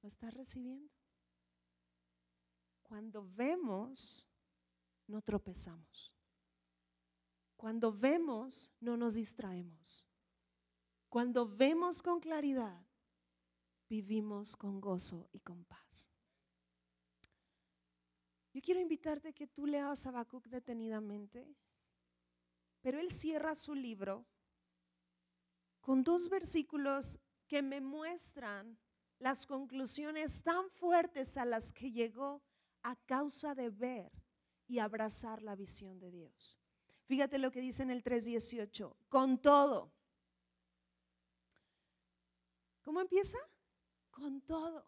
¿Lo 0.00 0.08
estás 0.08 0.32
recibiendo? 0.32 0.90
Cuando 2.84 3.28
vemos, 3.34 4.26
no 5.06 5.22
tropezamos. 5.22 6.14
Cuando 7.56 7.92
vemos, 7.92 8.72
no 8.80 8.96
nos 8.96 9.14
distraemos. 9.14 10.08
Cuando 11.08 11.46
vemos 11.46 12.02
con 12.02 12.20
claridad, 12.20 12.84
vivimos 13.88 14.56
con 14.56 14.80
gozo 14.80 15.28
y 15.32 15.40
con 15.40 15.64
paz. 15.64 16.10
Yo 18.52 18.60
quiero 18.60 18.80
invitarte 18.80 19.28
a 19.28 19.32
que 19.32 19.46
tú 19.46 19.66
leas 19.66 20.06
a 20.06 20.10
Habacuc 20.10 20.46
detenidamente, 20.46 21.56
pero 22.80 22.98
él 22.98 23.10
cierra 23.10 23.54
su 23.54 23.74
libro 23.74 24.26
con 25.80 26.02
dos 26.02 26.28
versículos 26.28 27.18
que 27.46 27.62
me 27.62 27.80
muestran 27.80 28.78
las 29.18 29.46
conclusiones 29.46 30.42
tan 30.42 30.70
fuertes 30.70 31.36
a 31.36 31.44
las 31.44 31.72
que 31.72 31.90
llegó 31.90 32.42
a 32.82 32.96
causa 32.96 33.54
de 33.54 33.70
ver 33.70 34.23
y 34.66 34.78
abrazar 34.78 35.42
la 35.42 35.54
visión 35.54 35.98
de 35.98 36.10
Dios. 36.10 36.58
Fíjate 37.06 37.38
lo 37.38 37.50
que 37.50 37.60
dice 37.60 37.82
en 37.82 37.90
el 37.90 38.02
3.18. 38.02 38.94
Con 39.08 39.38
todo. 39.38 39.92
¿Cómo 42.82 43.00
empieza? 43.00 43.38
Con 44.10 44.40
todo. 44.42 44.84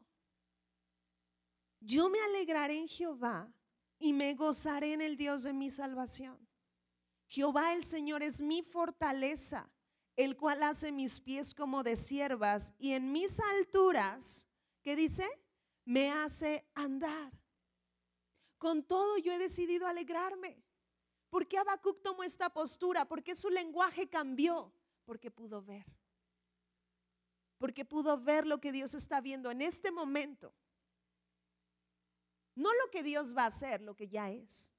Yo 1.80 2.08
me 2.08 2.20
alegraré 2.20 2.78
en 2.78 2.88
Jehová 2.88 3.52
y 3.98 4.12
me 4.12 4.34
gozaré 4.34 4.92
en 4.92 5.00
el 5.00 5.16
Dios 5.16 5.42
de 5.42 5.52
mi 5.52 5.70
salvación. 5.70 6.38
Jehová 7.26 7.72
el 7.72 7.84
Señor 7.84 8.22
es 8.22 8.40
mi 8.40 8.62
fortaleza, 8.62 9.70
el 10.16 10.36
cual 10.36 10.62
hace 10.62 10.92
mis 10.92 11.20
pies 11.20 11.54
como 11.54 11.82
de 11.82 11.96
siervas 11.96 12.74
y 12.78 12.92
en 12.92 13.12
mis 13.12 13.40
alturas, 13.40 14.46
¿qué 14.82 14.96
dice? 14.96 15.26
Me 15.84 16.10
hace 16.10 16.66
andar. 16.74 17.32
Con 18.58 18.82
todo 18.84 19.18
yo 19.18 19.32
he 19.32 19.38
decidido 19.38 19.86
alegrarme. 19.86 20.62
¿Por 21.28 21.46
qué 21.46 21.58
Habacuc 21.58 22.02
tomó 22.02 22.22
esta 22.22 22.50
postura? 22.50 23.06
¿Por 23.06 23.22
qué 23.22 23.34
su 23.34 23.50
lenguaje 23.50 24.08
cambió? 24.08 24.72
Porque 25.04 25.30
pudo 25.30 25.62
ver. 25.62 25.86
Porque 27.58 27.84
pudo 27.84 28.18
ver 28.18 28.46
lo 28.46 28.60
que 28.60 28.72
Dios 28.72 28.94
está 28.94 29.20
viendo 29.20 29.50
en 29.50 29.62
este 29.62 29.90
momento. 29.90 30.54
No 32.54 32.72
lo 32.72 32.90
que 32.90 33.02
Dios 33.02 33.36
va 33.36 33.44
a 33.44 33.46
hacer, 33.46 33.82
lo 33.82 33.94
que 33.94 34.08
ya 34.08 34.30
es. 34.30 34.75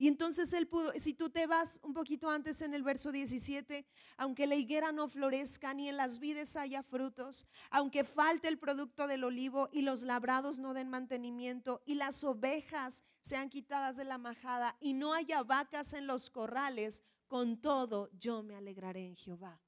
Y 0.00 0.06
entonces 0.06 0.52
él 0.52 0.68
pudo, 0.68 0.92
si 0.94 1.12
tú 1.12 1.28
te 1.28 1.48
vas 1.48 1.80
un 1.82 1.92
poquito 1.92 2.30
antes 2.30 2.62
en 2.62 2.72
el 2.72 2.84
verso 2.84 3.10
17, 3.10 3.84
aunque 4.16 4.46
la 4.46 4.54
higuera 4.54 4.92
no 4.92 5.08
florezca 5.08 5.74
ni 5.74 5.88
en 5.88 5.96
las 5.96 6.20
vides 6.20 6.54
haya 6.56 6.84
frutos, 6.84 7.48
aunque 7.70 8.04
falte 8.04 8.46
el 8.46 8.58
producto 8.58 9.08
del 9.08 9.24
olivo 9.24 9.68
y 9.72 9.82
los 9.82 10.02
labrados 10.02 10.60
no 10.60 10.72
den 10.72 10.88
mantenimiento 10.88 11.82
y 11.84 11.94
las 11.94 12.22
ovejas 12.22 13.02
sean 13.22 13.50
quitadas 13.50 13.96
de 13.96 14.04
la 14.04 14.18
majada 14.18 14.76
y 14.78 14.94
no 14.94 15.14
haya 15.14 15.42
vacas 15.42 15.92
en 15.92 16.06
los 16.06 16.30
corrales, 16.30 17.02
con 17.26 17.60
todo 17.60 18.08
yo 18.18 18.44
me 18.44 18.54
alegraré 18.54 19.04
en 19.04 19.16
Jehová. 19.16 19.60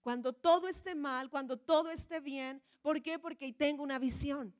Cuando 0.00 0.32
todo 0.32 0.68
esté 0.68 0.94
mal, 0.94 1.28
cuando 1.28 1.58
todo 1.58 1.90
esté 1.90 2.20
bien, 2.20 2.62
¿por 2.82 3.02
qué? 3.02 3.18
Porque 3.18 3.52
tengo 3.52 3.82
una 3.82 3.98
visión 3.98 4.54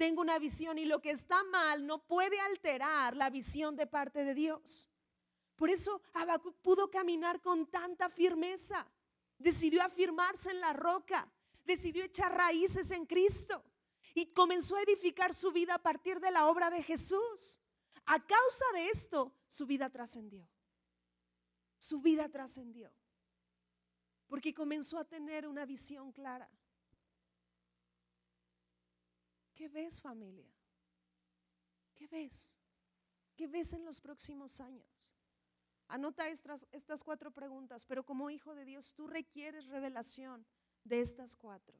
tengo 0.00 0.22
una 0.22 0.38
visión 0.38 0.78
y 0.78 0.86
lo 0.86 1.02
que 1.02 1.10
está 1.10 1.44
mal 1.44 1.86
no 1.86 1.98
puede 2.06 2.40
alterar 2.40 3.14
la 3.14 3.28
visión 3.28 3.76
de 3.76 3.86
parte 3.86 4.24
de 4.24 4.34
Dios. 4.34 4.90
Por 5.56 5.68
eso 5.68 6.00
Habacuc 6.14 6.56
pudo 6.62 6.90
caminar 6.90 7.42
con 7.42 7.66
tanta 7.66 8.08
firmeza. 8.08 8.90
Decidió 9.36 9.82
afirmarse 9.82 10.52
en 10.52 10.60
la 10.60 10.72
roca, 10.72 11.30
decidió 11.66 12.02
echar 12.02 12.34
raíces 12.34 12.90
en 12.92 13.04
Cristo 13.04 13.62
y 14.14 14.32
comenzó 14.32 14.76
a 14.76 14.82
edificar 14.84 15.34
su 15.34 15.52
vida 15.52 15.74
a 15.74 15.82
partir 15.82 16.18
de 16.18 16.30
la 16.30 16.46
obra 16.46 16.70
de 16.70 16.82
Jesús. 16.82 17.60
A 18.06 18.18
causa 18.24 18.64
de 18.72 18.88
esto, 18.88 19.34
su 19.46 19.66
vida 19.66 19.90
trascendió. 19.90 20.48
Su 21.76 22.00
vida 22.00 22.26
trascendió. 22.30 22.90
Porque 24.28 24.54
comenzó 24.54 24.98
a 24.98 25.04
tener 25.04 25.46
una 25.46 25.66
visión 25.66 26.10
clara. 26.10 26.50
¿Qué 29.60 29.68
ves 29.68 30.00
familia? 30.00 30.50
¿Qué 31.94 32.06
ves? 32.06 32.58
¿Qué 33.36 33.46
ves 33.46 33.74
en 33.74 33.84
los 33.84 34.00
próximos 34.00 34.58
años? 34.58 35.14
Anota 35.86 36.30
estas, 36.30 37.04
cuatro 37.04 37.30
preguntas, 37.30 37.84
pero 37.84 38.02
como 38.02 38.30
hijo 38.30 38.54
de 38.54 38.64
Dios 38.64 38.94
tú 38.94 39.06
requieres 39.06 39.66
revelación 39.66 40.46
de 40.82 41.02
estas 41.02 41.36
cuatro. 41.36 41.78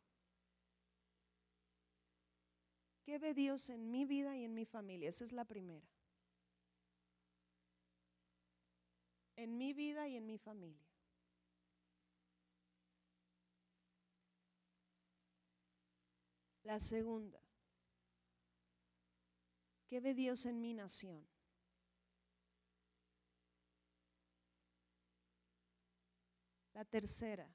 ¿Qué 3.02 3.18
ve 3.18 3.32
Dios 3.32 3.70
en 3.70 3.90
mi 3.90 4.04
vida 4.04 4.36
y 4.36 4.44
en 4.44 4.52
mi 4.52 4.66
familia? 4.66 5.08
Esa 5.08 5.24
es 5.24 5.32
la 5.32 5.46
primera. 5.46 5.88
En 9.36 9.56
mi 9.56 9.72
vida 9.72 10.06
y 10.06 10.16
en 10.18 10.26
mi 10.26 10.36
familia. 10.36 10.86
La 16.62 16.78
segunda. 16.78 17.40
¿Qué 19.90 19.98
ve 19.98 20.14
Dios 20.14 20.46
en 20.46 20.60
mi 20.60 20.72
nación? 20.72 21.26
La 26.74 26.84
tercera, 26.84 27.52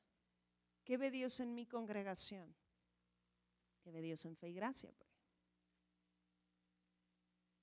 ¿qué 0.83 0.97
ve 0.97 1.11
Dios 1.11 1.39
en 1.39 1.55
mi 1.55 1.65
congregación? 1.65 2.53
¿Qué 3.81 3.89
ve 3.89 4.01
Dios 4.01 4.25
en 4.25 4.35
fe 4.35 4.49
y 4.49 4.53
gracia? 4.53 4.93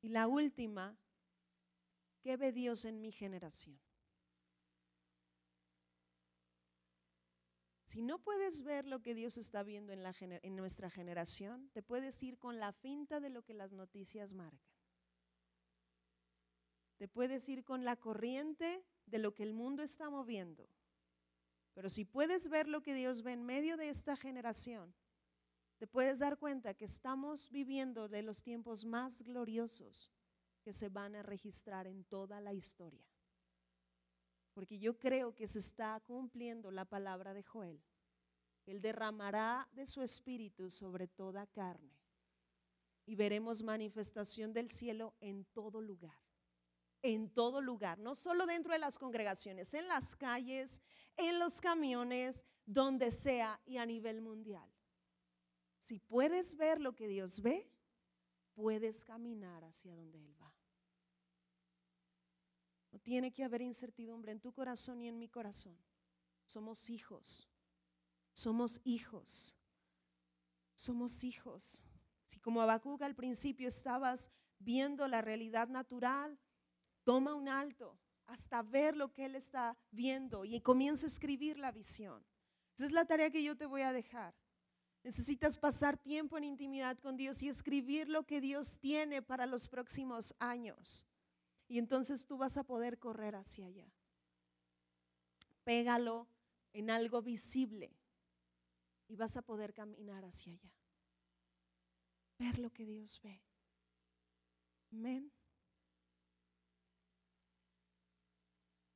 Y 0.01 0.09
la 0.09 0.27
última, 0.27 0.97
¿qué 2.23 2.39
ve 2.39 2.51
Dios 2.51 2.87
en 2.87 3.03
mi 3.03 3.13
generación? 3.13 3.79
Si 7.93 8.01
no 8.01 8.19
puedes 8.19 8.63
ver 8.63 8.87
lo 8.87 9.03
que 9.03 9.15
Dios 9.15 9.37
está 9.37 9.63
viendo 9.63 9.93
en, 9.93 10.03
la, 10.03 10.15
en 10.19 10.57
nuestra 10.57 10.89
generación, 10.89 11.69
te 11.75 11.83
puedes 11.83 12.23
ir 12.23 12.39
con 12.39 12.59
la 12.59 12.73
finta 12.73 13.21
de 13.21 13.29
lo 13.29 13.43
que 13.45 13.53
las 13.53 13.75
noticias 13.75 14.33
marcan. 14.33 14.73
Te 16.97 17.07
puedes 17.07 17.47
ir 17.51 17.65
con 17.65 17.85
la 17.85 17.97
corriente 17.97 18.83
de 19.05 19.19
lo 19.19 19.35
que 19.35 19.43
el 19.43 19.53
mundo 19.53 19.83
está 19.83 20.09
moviendo. 20.09 20.71
Pero 21.75 21.91
si 21.91 22.07
puedes 22.07 22.49
ver 22.49 22.67
lo 22.67 22.83
que 22.83 22.95
Dios 22.95 23.23
ve 23.23 23.33
en 23.33 23.45
medio 23.45 23.77
de 23.77 23.91
esta 23.91 24.17
generación, 24.17 24.95
te 25.77 25.87
puedes 25.87 26.21
dar 26.21 26.39
cuenta 26.39 26.73
que 26.73 26.87
estamos 26.87 27.51
viviendo 27.51 28.09
de 28.09 28.23
los 28.23 28.43
tiempos 28.43 28.87
más 28.87 29.21
gloriosos 29.21 30.11
que 30.63 30.73
se 30.73 30.89
van 30.89 31.15
a 31.15 31.23
registrar 31.23 31.87
en 31.87 32.05
toda 32.05 32.41
la 32.41 32.55
historia 32.55 33.12
porque 34.53 34.79
yo 34.79 34.99
creo 34.99 35.35
que 35.35 35.47
se 35.47 35.59
está 35.59 36.01
cumpliendo 36.01 36.71
la 36.71 36.85
palabra 36.85 37.33
de 37.35 37.43
Joel. 37.43 37.83
Él 38.67 38.81
derramará 38.81 39.69
de 39.73 39.87
su 39.87 40.03
espíritu 40.03 40.71
sobre 40.71 41.09
toda 41.09 41.47
carne 41.47 41.99
y 43.05 43.17
veremos 43.17 43.63
manifestación 43.63 44.53
del 44.53 44.71
cielo 44.71 45.15
en 45.21 45.45
todo 45.47 45.81
lugar. 45.81 46.17
En 47.05 47.31
todo 47.31 47.61
lugar, 47.61 47.99
no 47.99 48.15
solo 48.15 48.47
dentro 48.47 48.73
de 48.73 48.79
las 48.79 48.97
congregaciones, 48.97 49.75
en 49.75 49.89
las 49.89 50.15
calles, 50.15 50.81
en 51.17 51.41
los 51.41 51.61
camiones, 51.61 52.47
donde 52.65 53.11
sea 53.11 53.61
y 53.67 53.79
a 53.79 53.87
nivel 53.87 54.21
mundial. 54.21 54.71
Si 55.79 55.99
puedes 55.99 56.57
ver 56.57 56.81
lo 56.81 56.95
que 56.95 57.09
Dios 57.09 57.41
ve, 57.41 57.69
puedes 58.55 59.05
caminar 59.05 59.65
hacia 59.65 59.97
donde 59.97 60.19
Él 60.19 60.41
va. 60.41 60.55
No 62.93 62.99
tiene 62.99 63.33
que 63.33 63.43
haber 63.43 63.63
incertidumbre 63.63 64.33
en 64.33 64.41
tu 64.41 64.53
corazón 64.53 65.01
y 65.01 65.09
en 65.09 65.19
mi 65.19 65.29
corazón. 65.29 65.77
Somos 66.45 66.91
hijos. 66.91 67.49
Somos 68.33 68.81
hijos. 68.85 69.57
Somos 70.75 71.25
hijos. 71.25 71.85
Si 72.25 72.39
como 72.39 72.61
Habacuc 72.61 73.03
al 73.03 73.15
principio 73.15 73.69
estabas 73.69 74.31
viendo 74.59 75.09
la 75.09 75.23
realidad 75.23 75.69
natural, 75.69 76.39
toma 77.05 77.35
un 77.35 77.49
alto 77.49 77.99
hasta 78.27 78.63
ver 78.63 78.97
lo 78.97 79.13
que 79.13 79.25
Él 79.25 79.35
está 79.35 79.77
viendo 79.91 80.45
y 80.45 80.61
comienza 80.61 81.07
a 81.07 81.09
escribir 81.09 81.59
la 81.59 81.73
visión. 81.73 82.25
Esa 82.77 82.87
es 82.87 82.93
la 82.93 83.05
tarea 83.05 83.31
que 83.31 83.43
yo 83.43 83.57
te 83.57 83.67
voy 83.67 83.83
a 83.83 83.93
dejar. 83.93 84.35
Necesitas 85.03 85.59
pasar 85.59 85.99
tiempo 85.99 86.39
en 86.39 86.45
intimidad 86.45 86.99
con 86.99 87.17
Dios 87.17 87.43
y 87.43 87.49
escribir 87.49 88.09
lo 88.09 88.25
que 88.25 88.41
Dios 88.41 88.79
tiene 88.79 89.21
para 89.21 89.47
los 89.47 89.67
próximos 89.69 90.35
años. 90.39 91.07
Y 91.73 91.79
entonces 91.79 92.27
tú 92.27 92.37
vas 92.37 92.59
a 92.59 92.65
poder 92.65 92.99
correr 92.99 93.35
hacia 93.35 93.65
allá. 93.65 93.91
Pégalo 95.65 96.29
en 96.75 96.91
algo 96.91 97.23
visible 97.23 97.97
y 99.09 99.17
vas 99.17 99.39
a 99.39 99.41
poder 99.41 99.73
caminar 99.73 100.23
hacia 100.23 100.53
allá. 100.53 100.71
Ver 102.39 102.59
lo 102.59 102.69
que 102.75 102.85
Dios 102.85 103.19
ve. 103.23 103.41
Amén. 104.91 105.33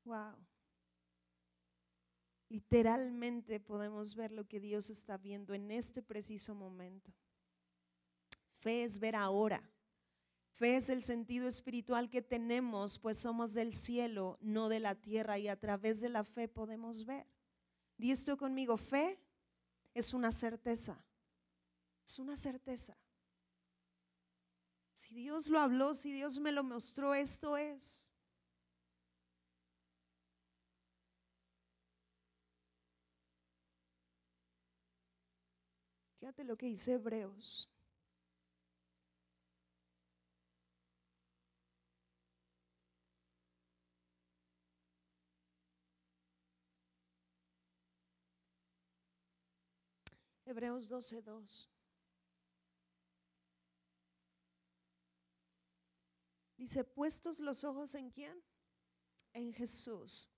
Wow. 0.04 0.36
Literalmente 2.50 3.58
podemos 3.58 4.14
ver 4.14 4.32
lo 4.32 4.46
que 4.46 4.60
Dios 4.60 4.90
está 4.90 5.16
viendo 5.16 5.54
en 5.54 5.70
este 5.70 6.02
preciso 6.02 6.54
momento. 6.54 7.10
Fe 8.58 8.84
es 8.84 8.98
ver 8.98 9.16
ahora. 9.16 9.66
Fe 10.56 10.76
es 10.76 10.88
el 10.88 11.02
sentido 11.02 11.46
espiritual 11.46 12.08
que 12.08 12.22
tenemos, 12.22 12.98
pues 12.98 13.18
somos 13.18 13.52
del 13.52 13.74
cielo, 13.74 14.38
no 14.40 14.70
de 14.70 14.80
la 14.80 14.94
tierra, 14.94 15.38
y 15.38 15.48
a 15.48 15.60
través 15.60 16.00
de 16.00 16.08
la 16.08 16.24
fe 16.24 16.48
podemos 16.48 17.04
ver. 17.04 17.26
Di 17.98 18.10
esto 18.10 18.38
conmigo, 18.38 18.78
fe 18.78 19.20
es 19.92 20.14
una 20.14 20.32
certeza, 20.32 20.98
es 22.06 22.18
una 22.18 22.36
certeza. 22.36 22.96
Si 24.94 25.14
Dios 25.14 25.48
lo 25.48 25.58
habló, 25.58 25.92
si 25.92 26.10
Dios 26.10 26.38
me 26.38 26.52
lo 26.52 26.64
mostró, 26.64 27.14
esto 27.14 27.58
es. 27.58 28.10
Fíjate 36.18 36.44
lo 36.44 36.56
que 36.56 36.64
dice 36.64 36.94
Hebreos. 36.94 37.68
Hebreos 50.46 50.88
12:2. 50.88 51.68
Dice, 56.56 56.84
puestos 56.84 57.40
los 57.40 57.64
ojos 57.64 57.94
en 57.94 58.10
quién? 58.10 58.42
En 59.34 59.52
Jesús, 59.52 60.30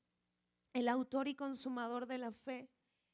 el 0.73 0.89
autor 0.89 1.29
y 1.29 1.35
consumador 1.35 2.07
de 2.07 2.19
la 2.19 2.33
fe, 2.33 2.69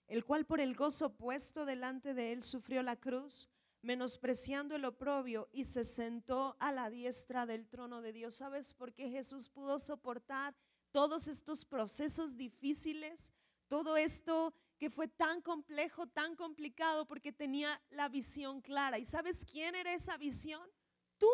el 0.07 0.25
cual 0.25 0.47
por 0.47 0.61
el 0.61 0.75
gozo 0.75 1.15
puesto 1.15 1.67
delante 1.67 2.15
de 2.15 2.33
él 2.33 2.43
sufrió 2.43 2.83
la 2.83 2.97
cruz, 2.97 3.51
menospreciando 3.83 4.75
el 4.75 4.87
oprobio 4.87 5.49
y 5.53 5.67
se 5.67 5.85
sentó 5.85 6.57
a 6.59 6.73
la 6.73 6.89
diestra 6.89 7.45
del 7.45 7.69
trono 7.69 8.01
de 8.01 8.13
Dios. 8.15 8.37
¿Sabes 8.37 8.73
por 8.73 8.95
qué 8.95 9.11
Jesús 9.11 9.51
pudo 9.51 9.79
soportar 9.79 10.57
todos 10.91 11.29
estos 11.29 11.67
procesos 11.67 12.37
difíciles? 12.37 13.33
Todo 13.69 13.99
esto 13.99 14.55
que 14.85 14.91
fue 14.91 15.09
tan 15.09 15.41
complejo, 15.41 16.07
tan 16.09 16.37
complicado, 16.37 17.07
porque 17.07 17.33
tenía 17.33 17.83
la 17.89 18.11
visión 18.11 18.61
clara. 18.61 18.99
¿Y 18.99 19.07
sabes 19.07 19.47
quién 19.51 19.75
era 19.75 19.95
esa 19.95 20.19
visión? 20.19 20.71
Tú. 21.17 21.27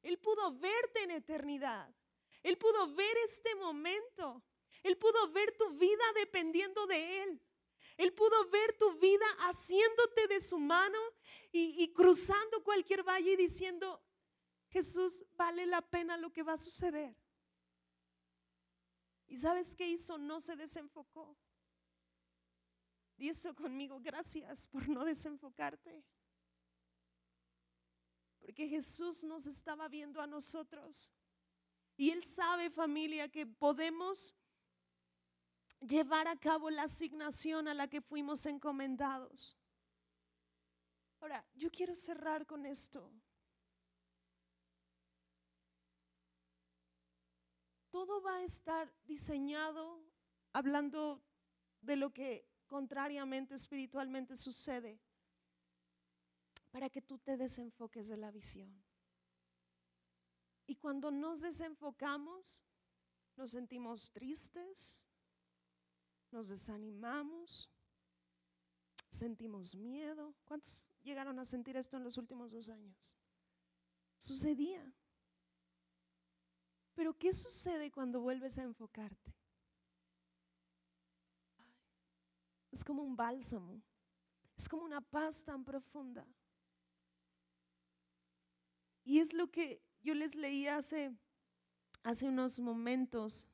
Él 0.00 0.18
pudo 0.18 0.58
verte 0.58 1.02
en 1.02 1.10
eternidad. 1.10 1.94
Él 2.42 2.56
pudo 2.56 2.94
ver 2.94 3.14
este 3.26 3.54
momento. 3.56 4.42
Él 4.82 4.96
pudo 4.96 5.30
ver 5.30 5.54
tu 5.58 5.68
vida 5.76 6.02
dependiendo 6.14 6.86
de 6.86 7.22
Él. 7.24 7.42
Él 7.98 8.14
pudo 8.14 8.48
ver 8.48 8.78
tu 8.78 8.98
vida 8.98 9.26
haciéndote 9.50 10.28
de 10.28 10.40
su 10.40 10.58
mano 10.58 10.98
y, 11.52 11.74
y, 11.82 11.92
cruzando 11.92 12.64
cualquier 12.64 13.02
valle 13.02 13.32
y 13.32 13.36
diciendo, 13.36 14.02
Jesús, 14.70 15.26
vale 15.36 15.66
la 15.66 15.82
pena 15.82 16.16
lo 16.16 16.32
que 16.32 16.42
va 16.42 16.54
a 16.54 16.56
suceder. 16.56 17.14
¿Y 19.28 19.36
sabes 19.36 19.76
qué 19.76 19.86
hizo? 19.86 20.18
No 20.18 20.40
se 20.40 20.56
desenfocó. 20.56 21.36
Dice 23.16 23.54
conmigo, 23.54 24.00
gracias 24.00 24.66
por 24.66 24.88
no 24.88 25.04
desenfocarte. 25.04 26.04
Porque 28.38 28.68
Jesús 28.68 29.24
nos 29.24 29.46
estaba 29.46 29.88
viendo 29.88 30.20
a 30.20 30.26
nosotros. 30.26 31.12
Y 31.96 32.10
Él 32.10 32.24
sabe, 32.24 32.70
familia, 32.70 33.28
que 33.28 33.44
podemos 33.44 34.34
llevar 35.80 36.26
a 36.28 36.36
cabo 36.36 36.70
la 36.70 36.84
asignación 36.84 37.68
a 37.68 37.74
la 37.74 37.88
que 37.88 38.00
fuimos 38.00 38.46
encomendados. 38.46 39.58
Ahora, 41.20 41.44
yo 41.54 41.70
quiero 41.70 41.94
cerrar 41.94 42.46
con 42.46 42.64
esto. 42.64 43.12
Todo 47.98 48.22
va 48.22 48.36
a 48.36 48.44
estar 48.44 48.88
diseñado 49.06 50.00
hablando 50.52 51.20
de 51.80 51.96
lo 51.96 52.12
que 52.12 52.46
contrariamente 52.68 53.56
espiritualmente 53.56 54.36
sucede 54.36 55.00
para 56.70 56.88
que 56.90 57.02
tú 57.02 57.18
te 57.18 57.36
desenfoques 57.36 58.06
de 58.06 58.16
la 58.16 58.30
visión. 58.30 58.72
Y 60.68 60.76
cuando 60.76 61.10
nos 61.10 61.40
desenfocamos, 61.40 62.64
nos 63.34 63.50
sentimos 63.50 64.12
tristes, 64.12 65.10
nos 66.30 66.50
desanimamos, 66.50 67.68
sentimos 69.10 69.74
miedo. 69.74 70.36
¿Cuántos 70.44 70.88
llegaron 71.02 71.40
a 71.40 71.44
sentir 71.44 71.76
esto 71.76 71.96
en 71.96 72.04
los 72.04 72.16
últimos 72.16 72.52
dos 72.52 72.68
años? 72.68 73.18
Sucedía. 74.18 74.94
Pero 76.98 77.16
¿qué 77.16 77.32
sucede 77.32 77.92
cuando 77.92 78.20
vuelves 78.20 78.58
a 78.58 78.64
enfocarte? 78.64 79.32
Es 82.72 82.82
como 82.82 83.04
un 83.04 83.14
bálsamo, 83.14 83.80
es 84.56 84.68
como 84.68 84.82
una 84.82 85.00
paz 85.00 85.44
tan 85.44 85.64
profunda. 85.64 86.26
Y 89.04 89.20
es 89.20 89.32
lo 89.32 89.48
que 89.48 89.80
yo 90.00 90.12
les 90.12 90.34
leí 90.34 90.66
hace, 90.66 91.16
hace 92.02 92.26
unos 92.26 92.58
momentos. 92.58 93.46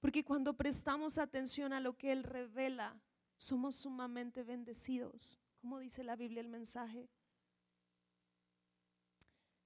Porque 0.00 0.24
cuando 0.24 0.56
prestamos 0.56 1.18
atención 1.18 1.72
a 1.72 1.78
lo 1.78 1.96
que 1.96 2.10
Él 2.10 2.24
revela, 2.24 3.00
somos 3.36 3.76
sumamente 3.76 4.42
bendecidos, 4.42 5.38
como 5.60 5.78
dice 5.78 6.02
la 6.02 6.16
Biblia 6.16 6.40
el 6.40 6.48
mensaje. 6.48 7.08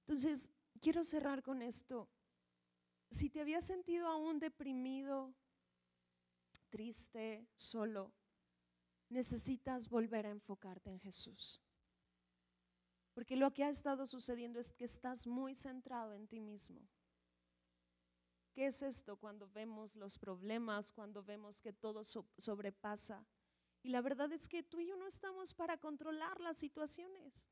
Entonces, 0.01 0.52
quiero 0.79 1.03
cerrar 1.03 1.43
con 1.43 1.61
esto. 1.61 2.09
Si 3.09 3.29
te 3.29 3.41
habías 3.41 3.65
sentido 3.65 4.07
aún 4.07 4.39
deprimido, 4.39 5.33
triste, 6.69 7.47
solo, 7.55 8.11
necesitas 9.09 9.87
volver 9.87 10.25
a 10.25 10.31
enfocarte 10.31 10.89
en 10.89 10.99
Jesús. 10.99 11.61
Porque 13.13 13.35
lo 13.35 13.53
que 13.53 13.63
ha 13.63 13.69
estado 13.69 14.07
sucediendo 14.07 14.59
es 14.59 14.71
que 14.71 14.85
estás 14.85 15.27
muy 15.27 15.55
centrado 15.55 16.13
en 16.13 16.27
ti 16.27 16.39
mismo. 16.39 16.81
¿Qué 18.53 18.67
es 18.67 18.81
esto 18.81 19.17
cuando 19.17 19.47
vemos 19.47 19.95
los 19.95 20.17
problemas, 20.17 20.91
cuando 20.91 21.23
vemos 21.23 21.61
que 21.61 21.73
todo 21.73 22.03
sobrepasa? 22.03 23.25
Y 23.83 23.89
la 23.89 24.01
verdad 24.01 24.31
es 24.31 24.47
que 24.47 24.63
tú 24.63 24.79
y 24.79 24.87
yo 24.87 24.95
no 24.95 25.07
estamos 25.07 25.53
para 25.53 25.77
controlar 25.77 26.39
las 26.39 26.57
situaciones. 26.57 27.49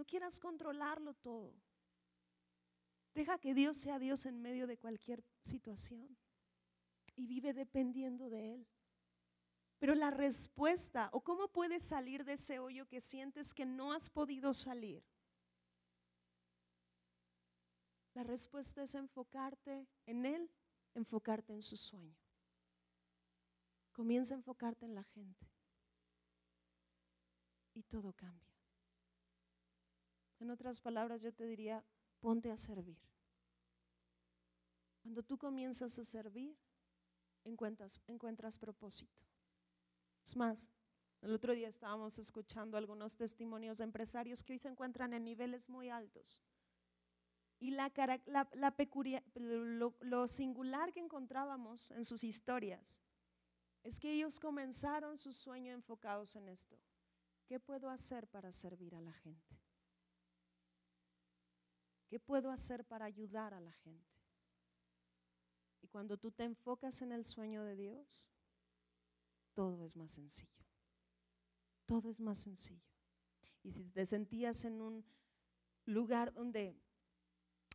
No 0.00 0.06
quieras 0.06 0.40
controlarlo 0.40 1.12
todo. 1.12 1.52
Deja 3.14 3.38
que 3.38 3.52
Dios 3.52 3.76
sea 3.76 3.98
Dios 3.98 4.24
en 4.24 4.40
medio 4.40 4.66
de 4.66 4.78
cualquier 4.78 5.22
situación 5.42 6.16
y 7.16 7.26
vive 7.26 7.52
dependiendo 7.52 8.30
de 8.30 8.54
Él. 8.54 8.66
Pero 9.78 9.94
la 9.94 10.10
respuesta, 10.10 11.10
o 11.12 11.20
cómo 11.20 11.48
puedes 11.48 11.82
salir 11.82 12.24
de 12.24 12.32
ese 12.32 12.58
hoyo 12.58 12.86
que 12.86 13.02
sientes 13.02 13.52
que 13.52 13.66
no 13.66 13.92
has 13.92 14.08
podido 14.08 14.54
salir, 14.54 15.04
la 18.14 18.22
respuesta 18.22 18.82
es 18.82 18.94
enfocarte 18.94 19.86
en 20.06 20.24
Él, 20.24 20.50
enfocarte 20.94 21.52
en 21.52 21.60
su 21.60 21.76
sueño. 21.76 22.16
Comienza 23.92 24.32
a 24.32 24.38
enfocarte 24.38 24.86
en 24.86 24.94
la 24.94 25.04
gente 25.04 25.46
y 27.74 27.82
todo 27.82 28.14
cambia. 28.14 28.49
En 30.40 30.50
otras 30.50 30.80
palabras, 30.80 31.22
yo 31.22 31.32
te 31.32 31.44
diría, 31.44 31.84
ponte 32.20 32.50
a 32.50 32.56
servir. 32.56 32.98
Cuando 35.02 35.22
tú 35.22 35.38
comienzas 35.38 35.98
a 35.98 36.04
servir, 36.04 36.56
encuentras, 37.44 38.00
encuentras 38.06 38.58
propósito. 38.58 39.20
Es 40.24 40.36
más, 40.36 40.68
el 41.22 41.32
otro 41.32 41.54
día 41.54 41.68
estábamos 41.68 42.18
escuchando 42.18 42.76
algunos 42.76 43.16
testimonios 43.16 43.78
de 43.78 43.84
empresarios 43.84 44.42
que 44.42 44.54
hoy 44.54 44.58
se 44.58 44.68
encuentran 44.68 45.12
en 45.12 45.24
niveles 45.24 45.68
muy 45.68 45.90
altos. 45.90 46.42
Y 47.58 47.72
la, 47.72 47.92
la, 48.26 48.48
lo, 49.34 49.94
lo 50.00 50.28
singular 50.28 50.92
que 50.92 51.00
encontrábamos 51.00 51.90
en 51.90 52.06
sus 52.06 52.24
historias 52.24 52.98
es 53.82 54.00
que 54.00 54.12
ellos 54.12 54.40
comenzaron 54.40 55.18
su 55.18 55.32
sueño 55.32 55.72
enfocados 55.72 56.36
en 56.36 56.48
esto. 56.48 56.78
¿Qué 57.46 57.60
puedo 57.60 57.90
hacer 57.90 58.26
para 58.28 58.52
servir 58.52 58.94
a 58.94 59.00
la 59.00 59.12
gente? 59.12 59.60
¿Qué 62.10 62.18
puedo 62.18 62.50
hacer 62.50 62.84
para 62.84 63.04
ayudar 63.04 63.54
a 63.54 63.60
la 63.60 63.70
gente? 63.70 64.10
Y 65.80 65.86
cuando 65.86 66.18
tú 66.18 66.32
te 66.32 66.42
enfocas 66.42 67.02
en 67.02 67.12
el 67.12 67.24
sueño 67.24 67.62
de 67.62 67.76
Dios, 67.76 68.28
todo 69.54 69.84
es 69.84 69.94
más 69.94 70.10
sencillo. 70.10 70.50
Todo 71.86 72.10
es 72.10 72.18
más 72.18 72.38
sencillo. 72.38 72.82
Y 73.62 73.70
si 73.70 73.84
te 73.84 74.04
sentías 74.06 74.64
en 74.64 74.80
un 74.80 75.04
lugar 75.84 76.32
donde 76.32 76.76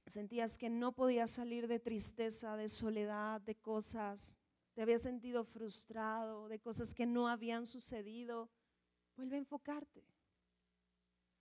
sentías 0.05 0.57
que 0.57 0.69
no 0.69 0.91
podías 0.91 1.31
salir 1.31 1.69
de 1.69 1.79
tristeza, 1.79 2.57
de 2.57 2.67
soledad, 2.67 3.39
de 3.39 3.55
cosas, 3.55 4.37
te 4.73 4.81
habías 4.81 5.03
sentido 5.03 5.45
frustrado, 5.45 6.49
de 6.49 6.59
cosas 6.59 6.93
que 6.93 7.05
no 7.05 7.29
habían 7.29 7.65
sucedido, 7.65 8.49
vuelve 9.15 9.37
a 9.37 9.39
enfocarte. 9.39 10.03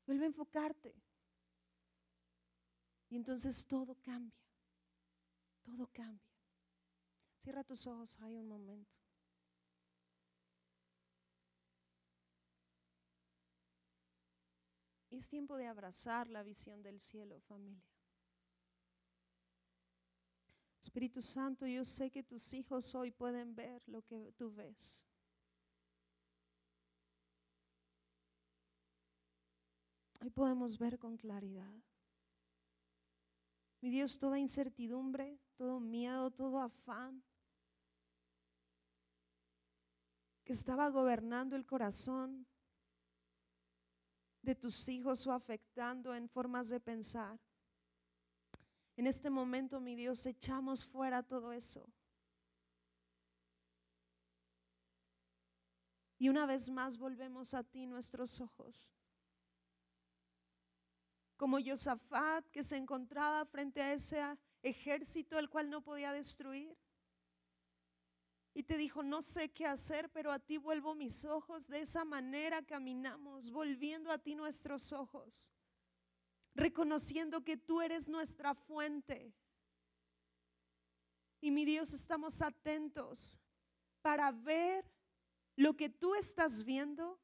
Vuelve 0.07 0.27
a 0.27 0.29
enfocarte. 0.29 0.95
Y 3.11 3.17
entonces 3.17 3.67
todo 3.67 3.95
cambia. 4.03 4.39
Todo 5.63 5.87
cambia. 5.89 6.31
Cierra 7.39 7.65
tus 7.65 7.87
ojos 7.87 8.17
hay 8.21 8.37
un 8.37 8.49
momento. 8.49 8.91
Es 15.11 15.29
tiempo 15.29 15.57
de 15.57 15.67
abrazar 15.67 16.29
la 16.29 16.43
visión 16.43 16.83
del 16.83 16.99
cielo, 16.99 17.39
familia. 17.41 17.85
Espíritu 20.81 21.23
Santo, 21.23 21.67
yo 21.67 21.85
sé 21.85 22.11
que 22.11 22.23
tus 22.23 22.53
hijos 22.53 22.95
hoy 22.95 23.11
pueden 23.11 23.55
ver 23.55 23.83
lo 23.89 24.03
que 24.03 24.33
tú 24.37 24.53
ves. 24.53 25.05
Hoy 30.21 30.31
podemos 30.31 30.79
ver 30.79 30.99
con 30.99 31.17
claridad. 31.17 31.75
Mi 33.85 33.91
Dios, 33.91 34.19
toda 34.19 34.39
incertidumbre, 34.39 35.39
todo 35.57 35.79
miedo, 35.79 36.31
todo 36.31 36.59
afán 36.59 37.23
que 40.43 40.55
estaba 40.55 40.89
gobernando 40.89 41.55
el 41.55 41.67
corazón 41.67 42.47
de 44.41 44.55
tus 44.55 44.89
hijos 44.89 45.27
o 45.27 45.33
afectando 45.33 46.15
en 46.15 46.31
formas 46.31 46.71
de 46.71 46.81
pensar. 46.81 47.39
En 48.97 49.07
este 49.07 49.29
momento, 49.29 49.79
mi 49.81 49.95
Dios, 49.95 50.25
echamos 50.25 50.87
fuera 50.87 51.23
todo 51.23 51.53
eso. 51.53 51.87
Y 56.17 56.31
una 56.31 56.47
vez 56.47 56.71
más 56.71 56.97
volvemos 56.97 57.53
a 57.53 57.63
ti 57.63 57.85
nuestros 57.85 58.41
ojos. 58.41 58.95
Como 61.37 61.59
Josafat 61.65 62.47
que 62.51 62.63
se 62.63 62.77
encontraba 62.77 63.45
frente 63.45 63.83
a 63.83 63.93
ese 63.93 64.23
ejército 64.63 65.39
el 65.39 65.49
cual 65.49 65.71
no 65.71 65.83
podía 65.83 66.13
destruir. 66.13 66.77
Y 68.55 68.63
te 68.63 68.77
dijo, 68.77 69.03
no 69.03 69.21
sé 69.21 69.49
qué 69.49 69.67
hacer, 69.67 70.11
pero 70.11 70.31
a 70.31 70.39
ti 70.39 70.59
vuelvo 70.59 70.95
mis 70.95 71.25
ojos. 71.25 71.67
De 71.67 71.81
esa 71.81 72.05
manera 72.05 72.63
caminamos, 72.63 73.51
volviendo 73.51 74.13
a 74.13 74.19
ti 74.19 74.37
nuestros 74.37 74.93
ojos 74.93 75.53
reconociendo 76.55 77.43
que 77.43 77.57
tú 77.57 77.81
eres 77.81 78.09
nuestra 78.09 78.55
fuente. 78.55 79.35
Y 81.41 81.51
mi 81.51 81.65
Dios, 81.65 81.93
estamos 81.93 82.41
atentos 82.41 83.39
para 84.01 84.31
ver 84.33 84.91
lo 85.57 85.75
que 85.77 85.91
tú 85.91 86.15
estás 86.15 86.65
viendo 86.65 87.21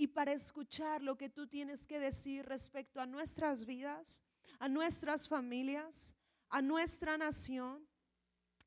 y 0.00 0.06
para 0.06 0.32
escuchar 0.32 1.02
lo 1.02 1.18
que 1.18 1.28
tú 1.28 1.46
tienes 1.46 1.86
que 1.86 2.00
decir 2.00 2.46
respecto 2.46 3.02
a 3.02 3.06
nuestras 3.06 3.66
vidas, 3.66 4.24
a 4.58 4.66
nuestras 4.66 5.28
familias, 5.28 6.14
a 6.48 6.62
nuestra 6.62 7.18
nación, 7.18 7.86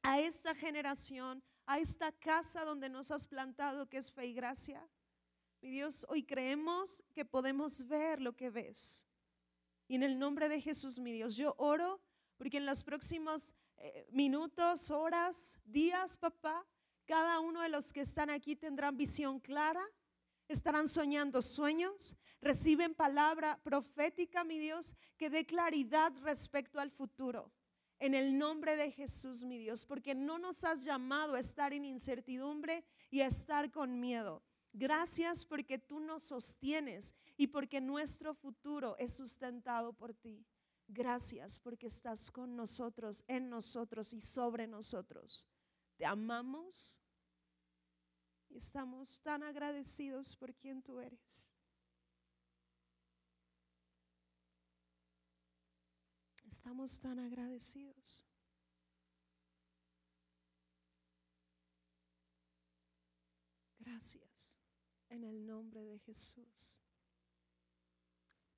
a 0.03 0.19
esta 0.19 0.53
generación, 0.53 1.43
a 1.65 1.79
esta 1.79 2.11
casa 2.11 2.63
donde 2.63 2.87
nos 2.87 3.09
has 3.09 3.25
plantado 3.25 3.89
que 3.89 3.97
es 3.97 4.11
fe 4.11 4.27
y 4.27 4.33
gracia. 4.35 4.87
Mi 5.59 5.71
Dios, 5.71 6.05
hoy 6.07 6.21
creemos 6.21 7.03
que 7.15 7.25
podemos 7.25 7.87
ver 7.87 8.21
lo 8.21 8.35
que 8.35 8.51
ves. 8.51 9.07
Y 9.87 9.95
en 9.95 10.03
el 10.03 10.19
nombre 10.19 10.49
de 10.49 10.61
Jesús, 10.61 10.99
mi 10.99 11.13
Dios, 11.13 11.35
yo 11.35 11.55
oro 11.57 11.99
porque 12.37 12.57
en 12.57 12.67
los 12.67 12.83
próximos 12.83 13.55
eh, 13.77 14.07
minutos, 14.11 14.91
horas, 14.91 15.59
días, 15.65 16.15
papá, 16.15 16.63
cada 17.07 17.39
uno 17.39 17.61
de 17.61 17.69
los 17.69 17.91
que 17.91 18.01
están 18.01 18.29
aquí 18.29 18.55
tendrán 18.55 18.95
visión 18.95 19.39
clara, 19.39 19.83
estarán 20.53 20.87
soñando 20.87 21.41
sueños, 21.41 22.15
reciben 22.41 22.95
palabra 22.95 23.59
profética, 23.63 24.43
mi 24.43 24.59
Dios, 24.59 24.95
que 25.17 25.29
dé 25.29 25.45
claridad 25.45 26.13
respecto 26.21 26.79
al 26.79 26.91
futuro. 26.91 27.51
En 27.99 28.15
el 28.15 28.37
nombre 28.37 28.75
de 28.75 28.91
Jesús, 28.91 29.43
mi 29.43 29.57
Dios, 29.57 29.85
porque 29.85 30.15
no 30.15 30.39
nos 30.39 30.63
has 30.63 30.83
llamado 30.83 31.35
a 31.35 31.39
estar 31.39 31.73
en 31.73 31.85
incertidumbre 31.85 32.83
y 33.09 33.21
a 33.21 33.27
estar 33.27 33.71
con 33.71 33.99
miedo. 33.99 34.43
Gracias 34.73 35.45
porque 35.45 35.77
tú 35.77 35.99
nos 35.99 36.23
sostienes 36.23 37.13
y 37.37 37.47
porque 37.47 37.79
nuestro 37.79 38.33
futuro 38.33 38.95
es 38.97 39.13
sustentado 39.13 39.93
por 39.93 40.13
ti. 40.13 40.45
Gracias 40.87 41.59
porque 41.59 41.87
estás 41.87 42.31
con 42.31 42.55
nosotros, 42.55 43.23
en 43.27 43.49
nosotros 43.49 44.13
y 44.13 44.19
sobre 44.19 44.67
nosotros. 44.67 45.47
Te 45.95 46.05
amamos 46.05 47.02
estamos 48.55 49.21
tan 49.21 49.43
agradecidos 49.43 50.35
por 50.35 50.53
quien 50.55 50.81
tú 50.81 50.99
eres. 50.99 51.51
Estamos 56.45 56.99
tan 56.99 57.19
agradecidos. 57.19 58.25
Gracias 63.79 64.59
en 65.09 65.23
el 65.23 65.45
nombre 65.45 65.83
de 65.83 65.99
Jesús. 65.99 66.79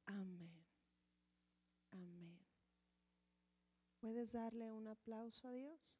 Amén. 0.05 0.65
Amén. 1.91 2.39
¿Puedes 3.99 4.33
darle 4.33 4.71
un 4.71 4.87
aplauso 4.87 5.47
a 5.47 5.53
Dios? 5.53 5.99